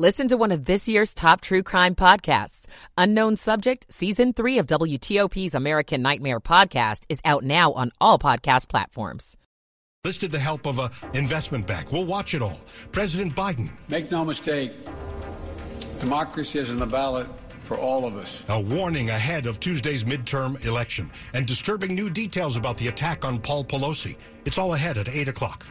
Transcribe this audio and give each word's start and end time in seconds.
Listen 0.00 0.28
to 0.28 0.38
one 0.38 0.50
of 0.50 0.64
this 0.64 0.88
year's 0.88 1.12
top 1.12 1.42
true 1.42 1.62
crime 1.62 1.94
podcasts. 1.94 2.64
Unknown 2.96 3.36
Subject, 3.36 3.84
Season 3.92 4.32
3 4.32 4.56
of 4.56 4.66
WTOP's 4.66 5.54
American 5.54 6.00
Nightmare 6.00 6.40
podcast 6.40 7.04
is 7.10 7.20
out 7.22 7.44
now 7.44 7.74
on 7.74 7.90
all 8.00 8.18
podcast 8.18 8.70
platforms. 8.70 9.36
Listed 10.02 10.30
the 10.30 10.38
help 10.38 10.66
of 10.66 10.78
a 10.78 10.90
investment 11.12 11.66
bank. 11.66 11.92
We'll 11.92 12.06
watch 12.06 12.32
it 12.32 12.40
all. 12.40 12.58
President 12.92 13.36
Biden. 13.36 13.68
Make 13.88 14.10
no 14.10 14.24
mistake, 14.24 14.72
democracy 16.00 16.60
is 16.60 16.70
in 16.70 16.78
the 16.78 16.86
ballot 16.86 17.26
for 17.60 17.76
all 17.76 18.06
of 18.06 18.16
us. 18.16 18.42
A 18.48 18.58
warning 18.58 19.10
ahead 19.10 19.44
of 19.44 19.60
Tuesday's 19.60 20.04
midterm 20.04 20.64
election 20.64 21.10
and 21.34 21.46
disturbing 21.46 21.94
new 21.94 22.08
details 22.08 22.56
about 22.56 22.78
the 22.78 22.88
attack 22.88 23.26
on 23.26 23.38
Paul 23.38 23.66
Pelosi. 23.66 24.16
It's 24.46 24.56
all 24.56 24.72
ahead 24.72 24.96
at 24.96 25.10
8 25.10 25.28
o'clock. 25.28 25.66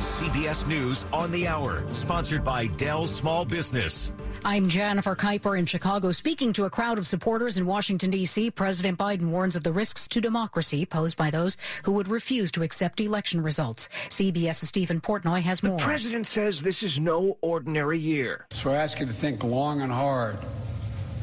Is 0.00 0.06
CBS 0.06 0.66
News 0.66 1.04
on 1.12 1.30
the 1.30 1.46
Hour, 1.46 1.84
sponsored 1.92 2.42
by 2.42 2.68
Dell 2.68 3.06
Small 3.06 3.44
Business. 3.44 4.14
I'm 4.46 4.70
Jennifer 4.70 5.14
Kuiper 5.14 5.58
in 5.58 5.66
Chicago. 5.66 6.10
Speaking 6.10 6.54
to 6.54 6.64
a 6.64 6.70
crowd 6.70 6.96
of 6.96 7.06
supporters 7.06 7.58
in 7.58 7.66
Washington, 7.66 8.08
D.C., 8.08 8.50
President 8.52 8.98
Biden 8.98 9.28
warns 9.28 9.56
of 9.56 9.62
the 9.62 9.72
risks 9.72 10.08
to 10.08 10.20
democracy 10.22 10.86
posed 10.86 11.18
by 11.18 11.30
those 11.30 11.58
who 11.84 11.92
would 11.92 12.08
refuse 12.08 12.50
to 12.52 12.62
accept 12.62 12.98
election 13.02 13.42
results. 13.42 13.90
CBS's 14.08 14.68
Stephen 14.68 15.02
Portnoy 15.02 15.42
has 15.42 15.62
more. 15.62 15.76
The 15.76 15.84
president 15.84 16.26
says 16.26 16.62
this 16.62 16.82
is 16.82 16.98
no 16.98 17.36
ordinary 17.42 17.98
year. 17.98 18.46
So 18.52 18.72
I 18.72 18.76
ask 18.76 19.00
you 19.00 19.06
to 19.06 19.12
think 19.12 19.44
long 19.44 19.82
and 19.82 19.92
hard 19.92 20.38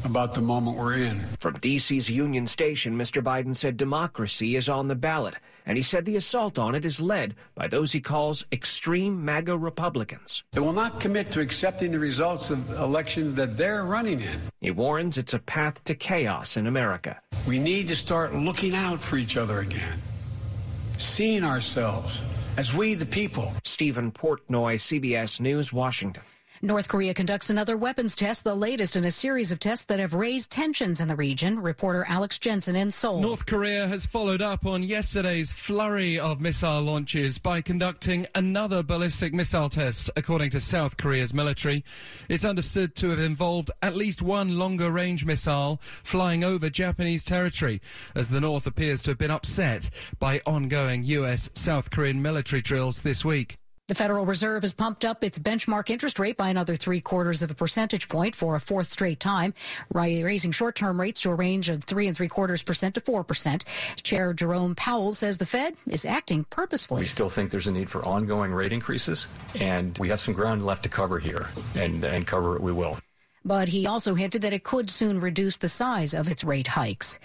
about 0.05 0.35
the 0.35 0.41
moment 0.41 0.77
we're 0.77 0.97
in. 0.97 1.19
From 1.39 1.55
D.C.'s 1.55 2.11
Union 2.11 2.45
Station, 2.45 2.95
Mr. 2.95 3.23
Biden 3.23 3.55
said 3.55 3.75
democracy 3.75 4.55
is 4.55 4.69
on 4.69 4.87
the 4.87 4.95
ballot, 4.95 5.33
and 5.67 5.77
he 5.77 5.83
said 5.83 6.05
the 6.05 6.15
assault 6.15 6.57
on 6.57 6.73
it 6.73 6.85
is 6.85 7.01
led 7.01 7.35
by 7.53 7.67
those 7.67 7.91
he 7.91 7.99
calls 7.99 8.45
extreme 8.51 9.23
MAGA 9.23 9.57
Republicans. 9.57 10.43
They 10.53 10.61
will 10.61 10.73
not 10.73 11.01
commit 11.01 11.29
to 11.31 11.41
accepting 11.41 11.91
the 11.91 11.99
results 11.99 12.49
of 12.49 12.71
election 12.71 13.35
that 13.35 13.57
they're 13.57 13.83
running 13.83 14.21
in. 14.21 14.39
He 14.61 14.71
warns 14.71 15.17
it's 15.17 15.33
a 15.33 15.39
path 15.39 15.83
to 15.83 15.93
chaos 15.93 16.55
in 16.55 16.65
America. 16.65 17.21
We 17.45 17.59
need 17.59 17.89
to 17.89 17.95
start 17.95 18.33
looking 18.33 18.73
out 18.73 19.01
for 19.01 19.17
each 19.17 19.35
other 19.35 19.59
again, 19.59 19.99
seeing 20.97 21.43
ourselves 21.43 22.23
as 22.55 22.73
we 22.73 22.93
the 22.93 23.05
people. 23.05 23.51
Stephen 23.65 24.11
Portnoy, 24.11 24.75
CBS 24.75 25.39
News, 25.41 25.73
Washington. 25.73 26.23
North 26.61 26.87
Korea 26.87 27.13
conducts 27.13 27.51
another 27.51 27.77
weapons 27.77 28.15
test, 28.15 28.43
the 28.43 28.55
latest 28.55 28.95
in 28.95 29.05
a 29.05 29.11
series 29.11 29.51
of 29.51 29.59
tests 29.59 29.85
that 29.85 29.99
have 29.99 30.15
raised 30.15 30.49
tensions 30.49 30.99
in 30.99 31.07
the 31.07 31.15
region. 31.15 31.59
Reporter 31.59 32.03
Alex 32.07 32.39
Jensen 32.39 32.75
in 32.75 32.89
Seoul. 32.89 33.21
North 33.21 33.45
Korea 33.45 33.87
has 33.87 34.07
followed 34.07 34.41
up 34.41 34.65
on 34.65 34.81
yesterday's 34.81 35.53
flurry 35.53 36.19
of 36.19 36.41
missile 36.41 36.81
launches 36.81 37.37
by 37.37 37.61
conducting 37.61 38.25
another 38.33 38.81
ballistic 38.81 39.35
missile 39.35 39.69
test, 39.69 40.09
according 40.15 40.49
to 40.49 40.59
South 40.59 40.97
Korea's 40.97 41.31
military. 41.31 41.83
It's 42.27 42.45
understood 42.45 42.95
to 42.95 43.09
have 43.09 43.19
involved 43.19 43.69
at 43.83 43.95
least 43.95 44.23
one 44.23 44.57
longer 44.57 44.91
range 44.91 45.25
missile 45.25 45.79
flying 45.83 46.43
over 46.43 46.71
Japanese 46.71 47.23
territory, 47.23 47.81
as 48.15 48.29
the 48.29 48.41
North 48.41 48.65
appears 48.65 49.03
to 49.03 49.11
have 49.11 49.19
been 49.19 49.29
upset 49.29 49.91
by 50.17 50.41
ongoing 50.47 51.03
U.S. 51.03 51.51
South 51.53 51.91
Korean 51.91 52.19
military 52.19 52.63
drills 52.63 53.01
this 53.01 53.23
week. 53.23 53.59
The 53.87 53.95
Federal 53.95 54.25
Reserve 54.25 54.63
has 54.63 54.73
pumped 54.73 55.05
up 55.05 55.23
its 55.23 55.39
benchmark 55.39 55.89
interest 55.89 56.19
rate 56.19 56.35
by 56.35 56.49
another 56.49 56.75
three 56.75 56.99
quarters 56.99 57.41
of 57.41 57.51
a 57.51 57.53
percentage 57.53 58.09
point 58.09 58.35
for 58.35 58.57
a 58.57 58.59
fourth 58.59 58.91
straight 58.91 59.21
time, 59.21 59.53
raising 59.93 60.51
short-term 60.51 60.99
rates 60.99 61.21
to 61.21 61.29
a 61.29 61.35
range 61.35 61.69
of 61.69 61.85
three 61.85 62.05
and 62.05 62.17
three 62.17 62.27
quarters 62.27 62.61
percent 62.61 62.95
to 62.95 63.01
four 63.01 63.23
percent. 63.23 63.63
Chair 64.03 64.33
Jerome 64.33 64.75
Powell 64.75 65.13
says 65.13 65.37
the 65.37 65.45
Fed 65.45 65.75
is 65.87 66.03
acting 66.03 66.43
purposefully. 66.49 67.03
We 67.03 67.07
still 67.07 67.29
think 67.29 67.49
there's 67.49 67.67
a 67.67 67.71
need 67.71 67.89
for 67.89 68.03
ongoing 68.03 68.51
rate 68.51 68.73
increases, 68.73 69.27
and 69.57 69.97
we 69.99 70.09
have 70.09 70.19
some 70.19 70.33
ground 70.33 70.65
left 70.65 70.83
to 70.83 70.89
cover 70.89 71.17
here, 71.17 71.47
and, 71.75 72.03
and 72.03 72.27
cover 72.27 72.57
it 72.57 72.61
we 72.61 72.73
will 72.73 72.99
but 73.47 73.69
he 73.69 73.87
also 73.87 74.13
hinted 74.13 74.41
that 74.41 74.53
it 74.53 74.63
could 74.63 74.89
soon 74.89 75.19
reduce 75.21 75.57
the 75.57 75.69
size 75.69 76.13
of 76.13 76.29
its 76.29 76.43
rate 76.43 76.67
hikes. 76.67 77.17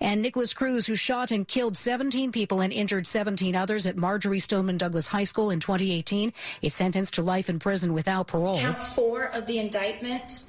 And 0.00 0.22
Nikolas 0.22 0.54
Cruz, 0.54 0.86
who 0.86 0.94
shot 0.94 1.30
and 1.30 1.46
killed 1.46 1.76
17 1.76 2.30
people 2.32 2.60
and 2.60 2.72
injured 2.72 3.06
17 3.06 3.56
others 3.56 3.86
at 3.86 3.96
Marjory 3.96 4.38
Stoneman 4.38 4.78
Douglas 4.78 5.08
High 5.08 5.24
School 5.24 5.50
in 5.50 5.60
2018, 5.60 6.32
is 6.62 6.74
sentenced 6.74 7.14
to 7.14 7.22
life 7.22 7.50
in 7.50 7.58
prison 7.58 7.92
without 7.92 8.28
parole. 8.28 8.58
Count 8.58 8.80
four 8.80 9.24
of 9.24 9.46
the 9.46 9.58
indictment 9.58 10.44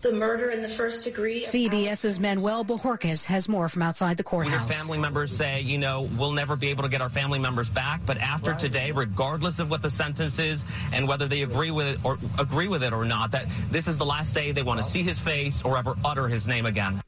the 0.00 0.12
murder 0.12 0.50
in 0.50 0.62
the 0.62 0.68
first 0.68 1.04
degree. 1.04 1.40
CBS's 1.42 2.20
Manuel 2.20 2.64
Bojorquez 2.64 3.24
has 3.24 3.48
more 3.48 3.68
from 3.68 3.82
outside 3.82 4.16
the 4.16 4.22
courthouse. 4.22 4.52
We 4.52 4.58
have 4.58 4.70
family 4.70 4.98
members 4.98 5.36
say, 5.36 5.60
you 5.60 5.78
know, 5.78 6.08
we'll 6.16 6.32
never 6.32 6.56
be 6.56 6.68
able 6.68 6.84
to 6.84 6.88
get 6.88 7.02
our 7.02 7.08
family 7.08 7.38
members 7.38 7.70
back, 7.70 8.00
but 8.06 8.18
after 8.18 8.52
right. 8.52 8.60
today, 8.60 8.92
regardless 8.92 9.58
of 9.58 9.70
what 9.70 9.82
the 9.82 9.90
sentence 9.90 10.38
is 10.38 10.64
and 10.92 11.08
whether 11.08 11.26
they 11.26 11.42
agree 11.42 11.70
with 11.70 11.86
it 11.86 12.04
or 12.04 12.18
agree 12.38 12.68
with 12.68 12.82
it 12.82 12.92
or 12.92 13.04
not, 13.04 13.30
that 13.32 13.46
this 13.70 13.88
is 13.88 13.98
the 13.98 14.06
last 14.06 14.34
day 14.34 14.52
they 14.52 14.62
want 14.62 14.78
to 14.78 14.84
see 14.84 15.02
his 15.02 15.18
face 15.18 15.62
or 15.62 15.76
ever 15.76 15.94
utter 16.04 16.28
his 16.28 16.46
name 16.46 16.66
again. 16.66 17.00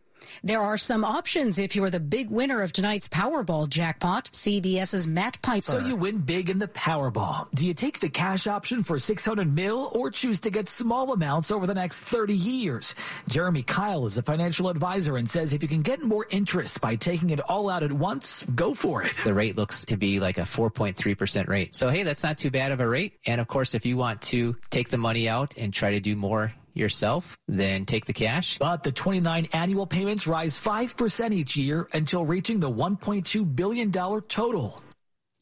There 0.43 0.61
are 0.61 0.79
some 0.79 1.05
options 1.05 1.59
if 1.59 1.77
you're 1.77 1.91
the 1.91 2.01
big 2.01 2.31
winner 2.31 2.63
of 2.63 2.73
tonight's 2.73 3.09
Powerball 3.09 3.69
jackpot. 3.69 4.31
CBS's 4.31 5.07
Matt 5.07 5.41
Piper. 5.43 5.63
So 5.63 5.79
you 5.79 5.97
win 5.97 6.19
big 6.19 6.51
in 6.51 6.59
the 6.59 6.69
Powerball. 6.69 7.49
Do 7.55 7.67
you 7.67 7.75
take 7.75 8.01
the 8.01 8.09
cash 8.09 8.47
option 8.47 8.83
for 8.83 8.99
600 8.99 9.53
mil 9.55 9.91
or 9.95 10.11
choose 10.11 10.41
to 10.41 10.51
get 10.51 10.69
small 10.69 11.13
amounts 11.13 11.51
over 11.51 11.67
the 11.67 11.75
next 11.75 12.01
30 12.01 12.35
years? 12.35 12.95
Jeremy 13.29 13.63
Kyle 13.63 14.07
is 14.07 14.19
a 14.19 14.23
financial 14.23 14.69
advisor 14.69 15.17
and 15.17 15.29
says 15.29 15.53
if 15.53 15.63
you 15.63 15.69
can 15.69 15.83
get 15.83 16.03
more 16.03 16.27
interest 16.31 16.81
by 16.81 16.97
taking 16.97 17.31
it 17.31 17.41
all 17.41 17.69
out 17.69 17.83
at 17.83 17.93
once, 17.93 18.45
go 18.55 18.75
for 18.75 19.03
it. 19.03 19.21
The 19.25 19.35
rate 19.35 19.57
looks 19.57 19.85
to 19.87 19.97
be 19.97 20.21
like 20.21 20.39
a 20.39 20.43
4.3% 20.43 21.49
rate. 21.49 21.75
So 21.75 21.89
hey, 21.89 22.03
that's 22.03 22.23
not 22.23 22.39
too 22.39 22.51
bad 22.51 22.73
of 22.73 22.81
a 22.81 22.89
rate. 22.89 23.19
And 23.27 23.41
of 23.41 23.49
course, 23.49 23.75
if 23.75 23.85
you 23.85 23.97
want 23.97 24.23
to 24.23 24.57
take 24.71 24.89
the 24.91 24.99
money 24.99 25.29
out 25.29 25.55
and 25.57 25.73
try 25.73 25.93
to 25.93 26.01
do 26.01 26.17
more 26.17 26.53
yourself, 26.75 27.37
then 27.49 27.85
take 27.85 28.05
the 28.05 28.13
cash. 28.13 28.59
But 28.59 28.83
the 28.83 28.93
29 28.93 29.49
annual 29.53 29.87
payments 29.87 30.27
rise 30.27 30.59
5% 30.59 31.33
each 31.33 31.57
year 31.57 31.89
until 31.93 32.25
reaching 32.25 32.61
the 32.61 32.71
$1.2 32.71 33.57
billion 33.57 33.93
total. 33.93 34.83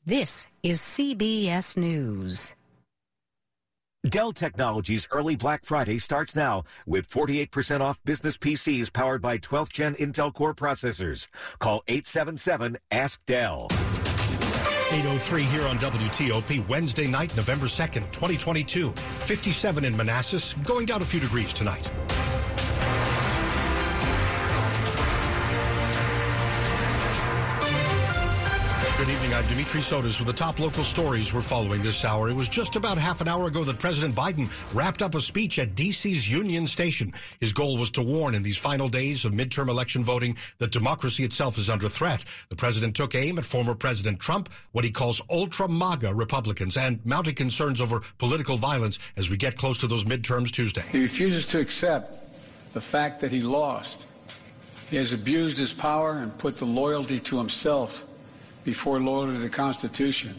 This 0.05 0.49
is 0.63 0.81
CBS 0.81 1.77
News. 1.77 2.55
Dell 4.09 4.33
Technologies 4.33 5.09
early 5.11 5.35
Black 5.37 5.65
Friday 5.65 5.99
starts 5.99 6.37
now 6.37 6.65
with 6.87 7.11
48% 7.11 7.81
off 7.81 8.03
business 8.05 8.39
PCs 8.39 8.93
powered 8.93 9.21
by 9.21 9.39
12th 9.39 9.71
gen 9.71 9.95
Intel 9.97 10.33
Core 10.33 10.55
processors. 10.55 11.29
Call 11.59 11.83
877 11.89 12.79
Ask 12.91 13.21
Dell. 13.27 13.69
803 14.91 15.43
here 15.43 15.67
on 15.67 15.77
WTOP, 15.77 16.67
Wednesday 16.67 17.07
night, 17.07 17.37
November 17.37 17.67
2nd, 17.67 18.11
2022. 18.11 18.91
57 18.91 19.85
in 19.85 19.95
Manassas, 19.95 20.55
going 20.65 20.87
down 20.87 21.03
a 21.03 21.05
few 21.05 21.21
degrees 21.21 21.53
tonight. 21.53 21.91
Good 28.99 29.11
evening. 29.11 29.33
I'm 29.33 29.47
Dimitri 29.47 29.81
Sotis 29.81 30.19
with 30.19 30.27
the 30.27 30.33
top 30.33 30.59
local 30.59 30.83
stories 30.83 31.33
we're 31.33 31.41
following 31.41 31.83
this 31.83 32.05
hour. 32.05 32.29
It 32.29 32.35
was 32.35 32.49
just 32.49 32.75
about 32.75 32.99
half 32.99 33.21
an 33.21 33.29
hour 33.29 33.47
ago 33.47 33.63
that 33.63 33.79
President 33.79 34.13
Biden 34.13 34.51
wrapped 34.75 35.03
up 35.03 35.15
a 35.15 35.21
speech 35.21 35.61
at 35.61 35.77
D.C.'s 35.77 36.29
Union 36.29 36.67
Station. 36.67 37.15
His 37.39 37.53
goal 37.53 37.79
was 37.79 37.93
to 37.93 38.03
warn 38.03 38.35
in 38.35 38.43
these 38.43 38.59
final 38.59 38.89
days 38.89 39.25
of 39.25 39.31
midterm 39.31 39.69
election 39.69 40.03
voting 40.03 40.37
that 40.59 40.73
democracy 40.73 41.23
itself 41.23 41.59
is 41.59 41.71
under 41.71 41.89
threat. 41.89 42.25
The 42.49 42.57
president 42.57 42.97
took 42.97 43.15
aim 43.15 43.39
at 43.39 43.45
former 43.45 43.77
President 43.77 44.19
Trump, 44.19 44.49
what 44.73 44.85
he 44.85 44.91
calls 44.91 45.23
ultra 45.31 45.69
MAGA 45.69 46.13
Republicans, 46.13 46.77
and 46.77 46.99
mounted 47.07 47.37
concerns 47.37 47.81
over 47.81 48.03
political 48.19 48.57
violence 48.57 48.99
as 49.17 49.31
we 49.31 49.37
get 49.37 49.57
close 49.57 49.79
to 49.79 49.87
those 49.87 50.07
midterms 50.07 50.51
Tuesday. 50.51 50.83
He 50.91 51.03
refuses 51.03 51.47
to 51.47 51.61
accept 51.61 52.19
the 52.73 52.81
fact 52.81 53.21
that 53.21 53.31
he 53.31 53.43
lost. 53.43 54.07
He 54.91 54.97
has 54.97 55.13
abused 55.13 55.57
his 55.57 55.73
power 55.73 56.15
and 56.15 56.37
put 56.37 56.57
the 56.57 56.67
loyalty 56.67 57.21
to 57.21 57.39
himself 57.39 58.08
before 58.69 59.01
loyalty 59.01 59.33
to 59.33 59.39
the 59.39 59.49
Constitution. 59.49 60.35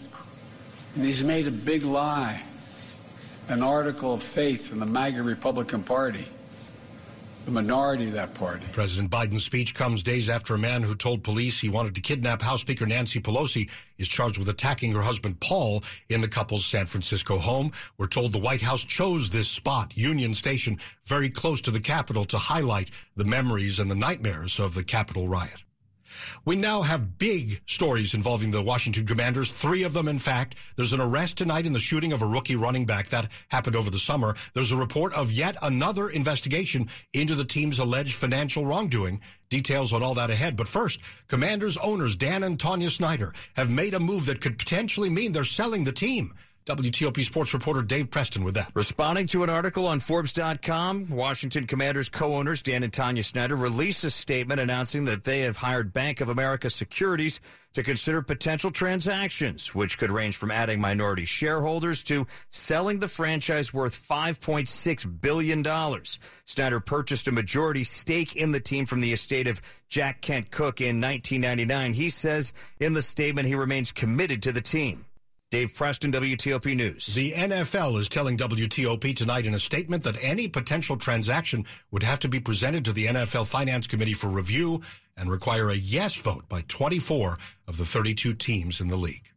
And 0.95 1.03
he's 1.03 1.23
made 1.23 1.47
a 1.47 1.51
big 1.51 1.83
lie, 1.83 2.39
an 3.47 3.63
article 3.63 4.13
of 4.13 4.21
faith 4.21 4.71
in 4.71 4.79
the 4.79 4.85
MAGA 4.85 5.23
Republican 5.23 5.81
Party, 5.81 6.27
the 7.45 7.49
minority 7.49 8.05
of 8.05 8.13
that 8.13 8.35
party. 8.35 8.67
President 8.71 9.09
Biden's 9.09 9.43
speech 9.43 9.73
comes 9.73 10.03
days 10.03 10.29
after 10.29 10.53
a 10.53 10.59
man 10.59 10.83
who 10.83 10.93
told 10.93 11.23
police 11.23 11.59
he 11.59 11.69
wanted 11.69 11.95
to 11.95 12.01
kidnap 12.01 12.39
House 12.43 12.61
Speaker 12.61 12.85
Nancy 12.85 13.19
Pelosi 13.19 13.67
is 13.97 14.07
charged 14.07 14.37
with 14.37 14.47
attacking 14.47 14.91
her 14.91 15.01
husband 15.01 15.39
Paul 15.39 15.83
in 16.09 16.21
the 16.21 16.27
couple's 16.27 16.67
San 16.67 16.85
Francisco 16.85 17.39
home. 17.39 17.71
We're 17.97 18.05
told 18.05 18.31
the 18.31 18.37
White 18.37 18.61
House 18.61 18.85
chose 18.85 19.31
this 19.31 19.47
spot, 19.47 19.97
Union 19.97 20.35
Station, 20.35 20.77
very 21.03 21.31
close 21.31 21.61
to 21.61 21.71
the 21.71 21.79
Capitol 21.79 22.25
to 22.25 22.37
highlight 22.37 22.91
the 23.15 23.25
memories 23.25 23.79
and 23.79 23.89
the 23.89 23.95
nightmares 23.95 24.59
of 24.59 24.75
the 24.75 24.83
Capitol 24.83 25.27
riot. 25.27 25.63
We 26.45 26.55
now 26.55 26.81
have 26.81 27.17
big 27.17 27.61
stories 27.65 28.13
involving 28.13 28.51
the 28.51 28.61
Washington 28.61 29.05
Commanders, 29.05 29.51
three 29.51 29.83
of 29.83 29.93
them, 29.93 30.07
in 30.07 30.19
fact. 30.19 30.55
There's 30.75 30.93
an 30.93 31.01
arrest 31.01 31.37
tonight 31.37 31.65
in 31.65 31.73
the 31.73 31.79
shooting 31.79 32.13
of 32.13 32.21
a 32.21 32.25
rookie 32.25 32.55
running 32.55 32.85
back 32.85 33.07
that 33.09 33.31
happened 33.49 33.75
over 33.75 33.89
the 33.89 33.99
summer. 33.99 34.35
There's 34.53 34.71
a 34.71 34.77
report 34.77 35.13
of 35.13 35.31
yet 35.31 35.57
another 35.61 36.09
investigation 36.09 36.89
into 37.13 37.35
the 37.35 37.45
team's 37.45 37.79
alleged 37.79 38.15
financial 38.15 38.65
wrongdoing. 38.65 39.21
Details 39.49 39.93
on 39.93 40.03
all 40.03 40.13
that 40.15 40.29
ahead. 40.29 40.55
But 40.55 40.67
first, 40.67 40.99
Commanders 41.27 41.77
owners 41.77 42.15
Dan 42.15 42.43
and 42.43 42.59
Tanya 42.59 42.89
Snyder 42.89 43.33
have 43.55 43.69
made 43.69 43.93
a 43.93 43.99
move 43.99 44.25
that 44.27 44.41
could 44.41 44.59
potentially 44.59 45.09
mean 45.09 45.31
they're 45.31 45.43
selling 45.43 45.83
the 45.83 45.91
team. 45.91 46.33
WTOP 46.69 47.25
sports 47.25 47.51
reporter 47.51 47.81
Dave 47.81 48.11
Preston 48.11 48.43
with 48.43 48.53
that. 48.53 48.69
Responding 48.75 49.25
to 49.27 49.43
an 49.43 49.49
article 49.49 49.87
on 49.87 49.99
Forbes.com, 49.99 51.09
Washington 51.09 51.65
Commanders 51.65 52.09
co-owners 52.09 52.61
Dan 52.61 52.83
and 52.83 52.93
Tanya 52.93 53.23
Snyder 53.23 53.55
released 53.55 54.03
a 54.03 54.11
statement 54.11 54.59
announcing 54.59 55.05
that 55.05 55.23
they 55.23 55.39
have 55.41 55.57
hired 55.57 55.91
Bank 55.91 56.21
of 56.21 56.29
America 56.29 56.69
Securities 56.69 57.39
to 57.73 57.81
consider 57.81 58.21
potential 58.21 58.69
transactions, 58.69 59.73
which 59.73 59.97
could 59.97 60.11
range 60.11 60.37
from 60.37 60.51
adding 60.51 60.79
minority 60.79 61.25
shareholders 61.25 62.03
to 62.03 62.27
selling 62.49 62.99
the 62.99 63.07
franchise 63.07 63.73
worth 63.73 64.07
$5.6 64.07 65.21
billion. 65.21 65.65
Snyder 66.45 66.79
purchased 66.79 67.27
a 67.27 67.31
majority 67.31 67.83
stake 67.83 68.35
in 68.35 68.51
the 68.51 68.59
team 68.59 68.85
from 68.85 69.01
the 69.01 69.13
estate 69.13 69.47
of 69.47 69.59
Jack 69.87 70.21
Kent 70.21 70.51
Cooke 70.51 70.81
in 70.81 71.01
1999. 71.01 71.93
He 71.93 72.11
says 72.11 72.53
in 72.79 72.93
the 72.93 73.01
statement 73.01 73.47
he 73.47 73.55
remains 73.55 73.91
committed 73.91 74.43
to 74.43 74.51
the 74.51 74.61
team. 74.61 75.05
Dave 75.51 75.73
Preston, 75.73 76.11
WTOP 76.11 76.75
News. 76.75 77.07
The 77.07 77.31
NFL 77.31 77.99
is 77.99 78.07
telling 78.07 78.37
WTOP 78.37 79.15
tonight 79.15 79.47
in 79.47 79.55
a 79.55 79.59
statement 79.59 80.03
that 80.03 80.23
any 80.23 80.47
potential 80.47 80.95
transaction 80.95 81.65
would 81.89 82.03
have 82.03 82.19
to 82.19 82.29
be 82.29 82.39
presented 82.39 82.85
to 82.85 82.93
the 82.93 83.07
NFL 83.07 83.47
Finance 83.47 83.87
Committee 83.87 84.13
for 84.13 84.27
review 84.27 84.79
and 85.17 85.31
require 85.31 85.69
a 85.69 85.75
yes 85.75 86.15
vote 86.15 86.47
by 86.49 86.61
24 86.67 87.39
of 87.67 87.77
the 87.77 87.85
32 87.85 88.33
teams 88.33 88.79
in 88.79 88.89
the 88.89 88.95
league. 88.95 89.31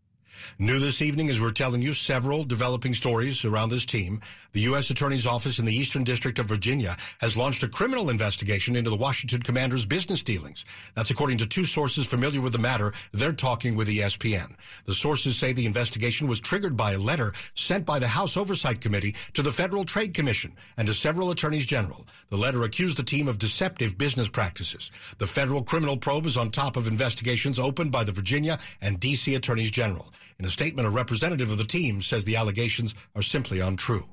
New 0.59 0.79
this 0.79 1.03
evening, 1.03 1.29
as 1.31 1.41
we're 1.41 1.51
telling 1.51 1.83
you 1.83 1.93
several 1.93 2.45
developing 2.45 2.95
stories 2.95 3.45
around 3.45 3.71
this 3.71 3.87
team, 3.87 4.21
the 4.53 4.61
U.S. 4.61 4.91
Attorney's 4.91 5.27
Office 5.27 5.59
in 5.59 5.65
the 5.65 5.75
Eastern 5.75 6.05
District 6.05 6.39
of 6.39 6.47
Virginia 6.47 6.97
has 7.21 7.37
launched 7.37 7.63
a 7.63 7.69
criminal 7.69 8.11
investigation 8.11 8.77
into 8.77 8.91
the 8.91 8.97
Washington 8.97 9.43
Commanders' 9.43 9.87
business 9.87 10.23
dealings. 10.23 10.65
That's 10.95 11.11
according 11.11 11.39
to 11.39 11.47
two 11.47 11.65
sources 11.65 12.07
familiar 12.07 12.41
with 12.41 12.53
the 12.53 12.59
matter. 12.59 12.93
They're 13.13 13.33
talking 13.33 13.77
with 13.77 13.89
ESPN. 13.89 14.55
The 14.85 14.95
sources 14.95 15.37
say 15.37 15.53
the 15.53 15.67
investigation 15.67 16.29
was 16.29 16.39
triggered 16.39 16.77
by 16.77 16.93
a 16.93 16.99
letter 16.99 17.33
sent 17.55 17.87
by 17.87 17.99
the 17.99 18.09
House 18.09 18.37
Oversight 18.37 18.81
Committee 18.81 19.17
to 19.33 19.43
the 19.43 19.53
Federal 19.53 19.85
Trade 19.85 20.15
Commission 20.15 20.53
and 20.77 20.87
to 20.87 20.95
several 20.95 21.31
attorneys 21.31 21.67
general. 21.67 22.07
The 22.29 22.37
letter 22.37 22.63
accused 22.63 22.99
the 22.99 23.03
team 23.03 23.27
of 23.27 23.39
deceptive 23.39 23.97
business 23.99 24.29
practices. 24.29 24.91
The 25.19 25.27
federal 25.27 25.63
criminal 25.63 25.97
probe 25.97 26.27
is 26.27 26.37
on 26.37 26.51
top 26.51 26.77
of 26.77 26.89
investigations 26.89 27.59
opened 27.59 27.91
by 27.91 28.05
the 28.05 28.13
Virginia 28.13 28.59
and 28.81 29.01
D.C. 29.01 29.35
attorneys 29.35 29.71
general. 29.71 30.13
In 30.39 30.45
a 30.45 30.51
statement, 30.51 30.89
a 30.89 30.91
representative 30.91 31.51
of 31.51 31.59
the 31.59 31.65
team 31.65 32.03
says 32.03 32.25
the 32.25 32.37
allegations 32.37 32.95
are 33.15 33.23
simply 33.23 33.61
untrue. 33.61 34.09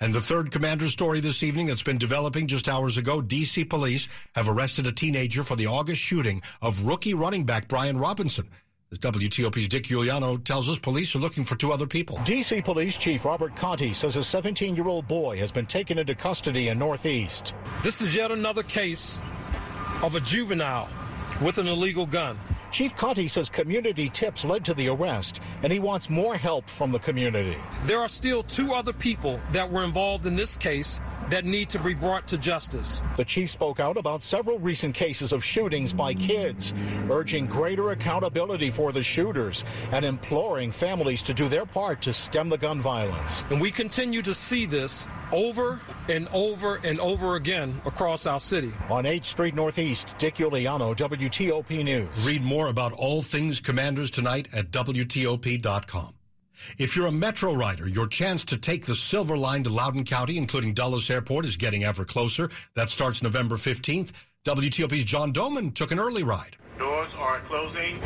And 0.00 0.12
the 0.12 0.20
third 0.20 0.50
commander 0.50 0.88
story 0.88 1.20
this 1.20 1.42
evening 1.42 1.66
that's 1.66 1.82
been 1.82 1.98
developing 1.98 2.46
just 2.46 2.68
hours 2.68 2.96
ago, 2.96 3.20
DC 3.22 3.68
police 3.68 4.08
have 4.34 4.48
arrested 4.48 4.86
a 4.86 4.92
teenager 4.92 5.42
for 5.42 5.56
the 5.56 5.66
August 5.66 6.00
shooting 6.00 6.42
of 6.62 6.82
rookie 6.82 7.14
running 7.14 7.44
back 7.44 7.68
Brian 7.68 7.98
Robinson. 7.98 8.48
As 8.92 8.98
WTOP's 8.98 9.68
Dick 9.68 9.84
Uliano 9.84 10.42
tells 10.44 10.68
us, 10.68 10.78
police 10.78 11.16
are 11.16 11.20
looking 11.20 11.42
for 11.42 11.56
two 11.56 11.72
other 11.72 11.86
people. 11.86 12.16
DC 12.18 12.64
Police 12.64 12.96
Chief 12.96 13.24
Robert 13.24 13.56
Contee 13.56 13.92
says 13.92 14.16
a 14.16 14.20
17-year-old 14.20 15.08
boy 15.08 15.36
has 15.38 15.50
been 15.50 15.66
taken 15.66 15.98
into 15.98 16.14
custody 16.14 16.68
in 16.68 16.78
Northeast. 16.78 17.54
This 17.82 18.00
is 18.00 18.14
yet 18.14 18.30
another 18.30 18.62
case 18.62 19.20
of 20.02 20.14
a 20.14 20.20
juvenile 20.20 20.88
with 21.40 21.58
an 21.58 21.66
illegal 21.66 22.06
gun. 22.06 22.38
Chief 22.74 22.96
Contee 22.96 23.28
says 23.28 23.48
community 23.48 24.08
tips 24.08 24.44
led 24.44 24.64
to 24.64 24.74
the 24.74 24.88
arrest, 24.88 25.40
and 25.62 25.72
he 25.72 25.78
wants 25.78 26.10
more 26.10 26.34
help 26.34 26.68
from 26.68 26.90
the 26.90 26.98
community. 26.98 27.56
There 27.84 28.00
are 28.00 28.08
still 28.08 28.42
two 28.42 28.74
other 28.74 28.92
people 28.92 29.38
that 29.52 29.70
were 29.70 29.84
involved 29.84 30.26
in 30.26 30.34
this 30.34 30.56
case 30.56 30.98
that 31.30 31.44
need 31.44 31.68
to 31.70 31.78
be 31.78 31.94
brought 31.94 32.26
to 32.28 32.38
justice. 32.38 33.02
The 33.16 33.24
chief 33.24 33.50
spoke 33.50 33.80
out 33.80 33.96
about 33.96 34.22
several 34.22 34.58
recent 34.58 34.94
cases 34.94 35.32
of 35.32 35.44
shootings 35.44 35.92
by 35.92 36.14
kids, 36.14 36.74
urging 37.10 37.46
greater 37.46 37.90
accountability 37.90 38.70
for 38.70 38.92
the 38.92 39.02
shooters 39.02 39.64
and 39.92 40.04
imploring 40.04 40.72
families 40.72 41.22
to 41.24 41.34
do 41.34 41.48
their 41.48 41.66
part 41.66 42.00
to 42.02 42.12
stem 42.12 42.48
the 42.48 42.58
gun 42.58 42.80
violence. 42.80 43.44
And 43.50 43.60
we 43.60 43.70
continue 43.70 44.22
to 44.22 44.34
see 44.34 44.66
this 44.66 45.08
over 45.32 45.80
and 46.08 46.28
over 46.32 46.76
and 46.84 47.00
over 47.00 47.36
again 47.36 47.80
across 47.84 48.26
our 48.26 48.40
city. 48.40 48.72
On 48.90 49.04
8th 49.04 49.24
Street 49.24 49.54
Northeast, 49.54 50.14
Dick 50.18 50.36
Uliano, 50.36 50.94
WTOP 50.94 51.84
News. 51.84 52.26
Read 52.26 52.42
more 52.42 52.68
about 52.68 52.92
all 52.92 53.22
things 53.22 53.60
Commanders 53.60 54.10
tonight 54.10 54.48
at 54.54 54.70
WTOP.com. 54.70 56.14
If 56.78 56.96
you're 56.96 57.06
a 57.06 57.12
Metro 57.12 57.54
rider, 57.54 57.88
your 57.88 58.06
chance 58.06 58.44
to 58.44 58.56
take 58.56 58.86
the 58.86 58.94
Silver 58.94 59.36
Line 59.36 59.64
to 59.64 59.70
Loudoun 59.70 60.04
County, 60.04 60.38
including 60.38 60.74
Dulles 60.74 61.10
Airport, 61.10 61.44
is 61.44 61.56
getting 61.56 61.84
ever 61.84 62.04
closer. 62.04 62.50
That 62.74 62.90
starts 62.90 63.22
November 63.22 63.56
15th. 63.56 64.12
WTOP's 64.44 65.04
John 65.04 65.32
Domen 65.32 65.74
took 65.74 65.90
an 65.90 65.98
early 65.98 66.22
ride. 66.22 66.56
Doors 66.78 67.14
are 67.18 67.38
closing. 67.40 68.00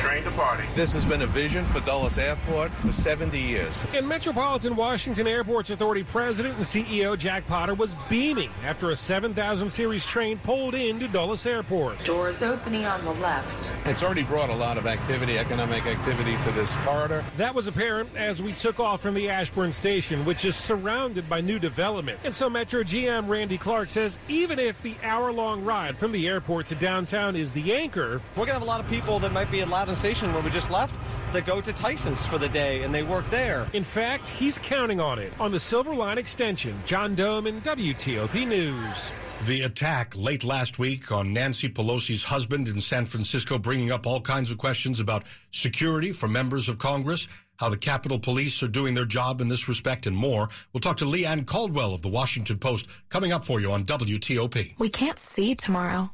Train 0.00 0.24
departing. 0.24 0.66
This 0.74 0.92
has 0.94 1.04
been 1.04 1.22
a 1.22 1.26
vision 1.26 1.64
for 1.66 1.80
Dulles 1.80 2.18
Airport 2.18 2.72
for 2.72 2.90
70 2.90 3.38
years. 3.38 3.84
And 3.94 4.08
Metropolitan 4.08 4.74
Washington 4.74 5.28
Airports 5.28 5.70
Authority 5.70 6.02
President 6.02 6.56
and 6.56 6.64
CEO 6.64 7.16
Jack 7.16 7.46
Potter 7.46 7.74
was 7.74 7.94
beaming 8.08 8.50
after 8.64 8.90
a 8.90 8.96
7000 8.96 9.70
series 9.70 10.04
train 10.04 10.38
pulled 10.38 10.74
into 10.74 11.06
Dulles 11.06 11.46
Airport. 11.46 12.02
Doors 12.04 12.42
opening 12.42 12.86
on 12.86 13.04
the 13.04 13.12
left. 13.14 13.70
It's 13.86 14.02
already 14.02 14.24
brought 14.24 14.50
a 14.50 14.54
lot 14.54 14.78
of 14.78 14.86
activity, 14.86 15.38
economic 15.38 15.86
activity 15.86 16.36
to 16.44 16.50
this 16.52 16.74
corridor. 16.84 17.24
That 17.36 17.54
was 17.54 17.68
apparent 17.68 18.10
as 18.16 18.42
we 18.42 18.52
took 18.52 18.80
off 18.80 19.00
from 19.00 19.14
the 19.14 19.28
Ashburn 19.28 19.72
station, 19.72 20.24
which 20.24 20.44
is 20.44 20.56
surrounded 20.56 21.28
by 21.28 21.40
new 21.40 21.58
development. 21.58 22.18
And 22.24 22.34
so 22.34 22.50
Metro 22.50 22.82
GM 22.82 23.28
Randy 23.28 23.58
Clarke 23.58 23.90
says 23.90 24.18
even 24.28 24.58
if 24.58 24.82
the 24.82 24.94
hour 25.04 25.32
long 25.32 25.64
ride 25.64 25.96
from 25.96 26.10
the 26.12 26.26
airport 26.26 26.66
to 26.68 26.74
downtown 26.74 27.36
is 27.36 27.52
the 27.52 27.74
anchor, 27.74 28.07
we're 28.16 28.46
going 28.46 28.48
to 28.48 28.52
have 28.54 28.62
a 28.62 28.66
lot 28.66 28.80
of 28.80 28.88
people 28.88 29.18
that 29.20 29.32
might 29.32 29.50
be 29.50 29.60
at 29.60 29.68
Loudoun 29.68 29.94
Station 29.94 30.32
when 30.32 30.44
we 30.44 30.50
just 30.50 30.70
left 30.70 30.98
that 31.32 31.44
go 31.44 31.60
to 31.60 31.72
Tyson's 31.72 32.24
for 32.24 32.38
the 32.38 32.48
day 32.48 32.82
and 32.82 32.94
they 32.94 33.02
work 33.02 33.28
there. 33.30 33.66
In 33.72 33.84
fact, 33.84 34.28
he's 34.28 34.58
counting 34.58 35.00
on 35.00 35.18
it. 35.18 35.32
On 35.38 35.50
the 35.50 35.60
Silver 35.60 35.94
Line 35.94 36.18
extension, 36.18 36.80
John 36.86 37.14
Domen 37.14 37.60
WTOP 37.62 38.46
News. 38.46 39.12
The 39.46 39.62
attack 39.62 40.16
late 40.16 40.42
last 40.42 40.78
week 40.78 41.12
on 41.12 41.32
Nancy 41.32 41.68
Pelosi's 41.68 42.24
husband 42.24 42.66
in 42.66 42.80
San 42.80 43.04
Francisco, 43.04 43.58
bringing 43.58 43.92
up 43.92 44.06
all 44.06 44.20
kinds 44.20 44.50
of 44.50 44.58
questions 44.58 44.98
about 44.98 45.24
security 45.52 46.12
for 46.12 46.26
members 46.26 46.68
of 46.68 46.78
Congress, 46.78 47.28
how 47.56 47.68
the 47.68 47.76
Capitol 47.76 48.18
Police 48.18 48.62
are 48.62 48.68
doing 48.68 48.94
their 48.94 49.04
job 49.04 49.40
in 49.40 49.46
this 49.46 49.68
respect, 49.68 50.06
and 50.06 50.16
more. 50.16 50.48
We'll 50.72 50.80
talk 50.80 50.96
to 50.98 51.04
Leigh 51.04 51.26
Ann 51.26 51.44
Caldwell 51.44 51.94
of 51.94 52.02
the 52.02 52.08
Washington 52.08 52.58
Post 52.58 52.88
coming 53.10 53.32
up 53.32 53.44
for 53.44 53.60
you 53.60 53.70
on 53.70 53.84
WTOP. 53.84 54.78
We 54.78 54.88
can't 54.88 55.18
see 55.18 55.54
tomorrow 55.54 56.10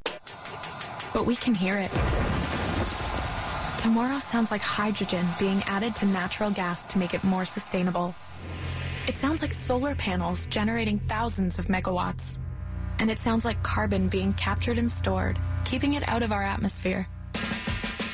but 1.15 1.25
we 1.25 1.37
can 1.37 1.55
hear 1.55 1.77
it. 1.79 1.91
Tomorrow 3.81 4.19
sounds 4.19 4.51
like 4.51 4.61
hydrogen 4.61 5.25
being 5.39 5.63
added 5.67 5.95
to 5.97 6.07
natural 6.07 6.51
gas 6.51 6.85
to 6.87 6.99
make 6.99 7.15
it 7.15 7.23
more 7.25 7.45
sustainable. 7.45 8.15
It 9.07 9.15
sounds 9.15 9.41
like 9.41 9.53
solar 9.53 9.95
panels 9.95 10.47
generating 10.47 10.99
thousands 10.99 11.59
of 11.59 11.67
megawatts. 11.67 12.39
And 12.99 13.11
it 13.11 13.19
sounds 13.19 13.45
like 13.45 13.63
carbon 13.63 14.09
being 14.09 14.33
captured 14.33 14.79
and 14.79 14.91
stored, 14.91 15.39
keeping 15.65 15.95
it 15.95 16.07
out 16.09 16.23
of 16.23 16.33
our 16.33 16.43
atmosphere. 16.43 17.07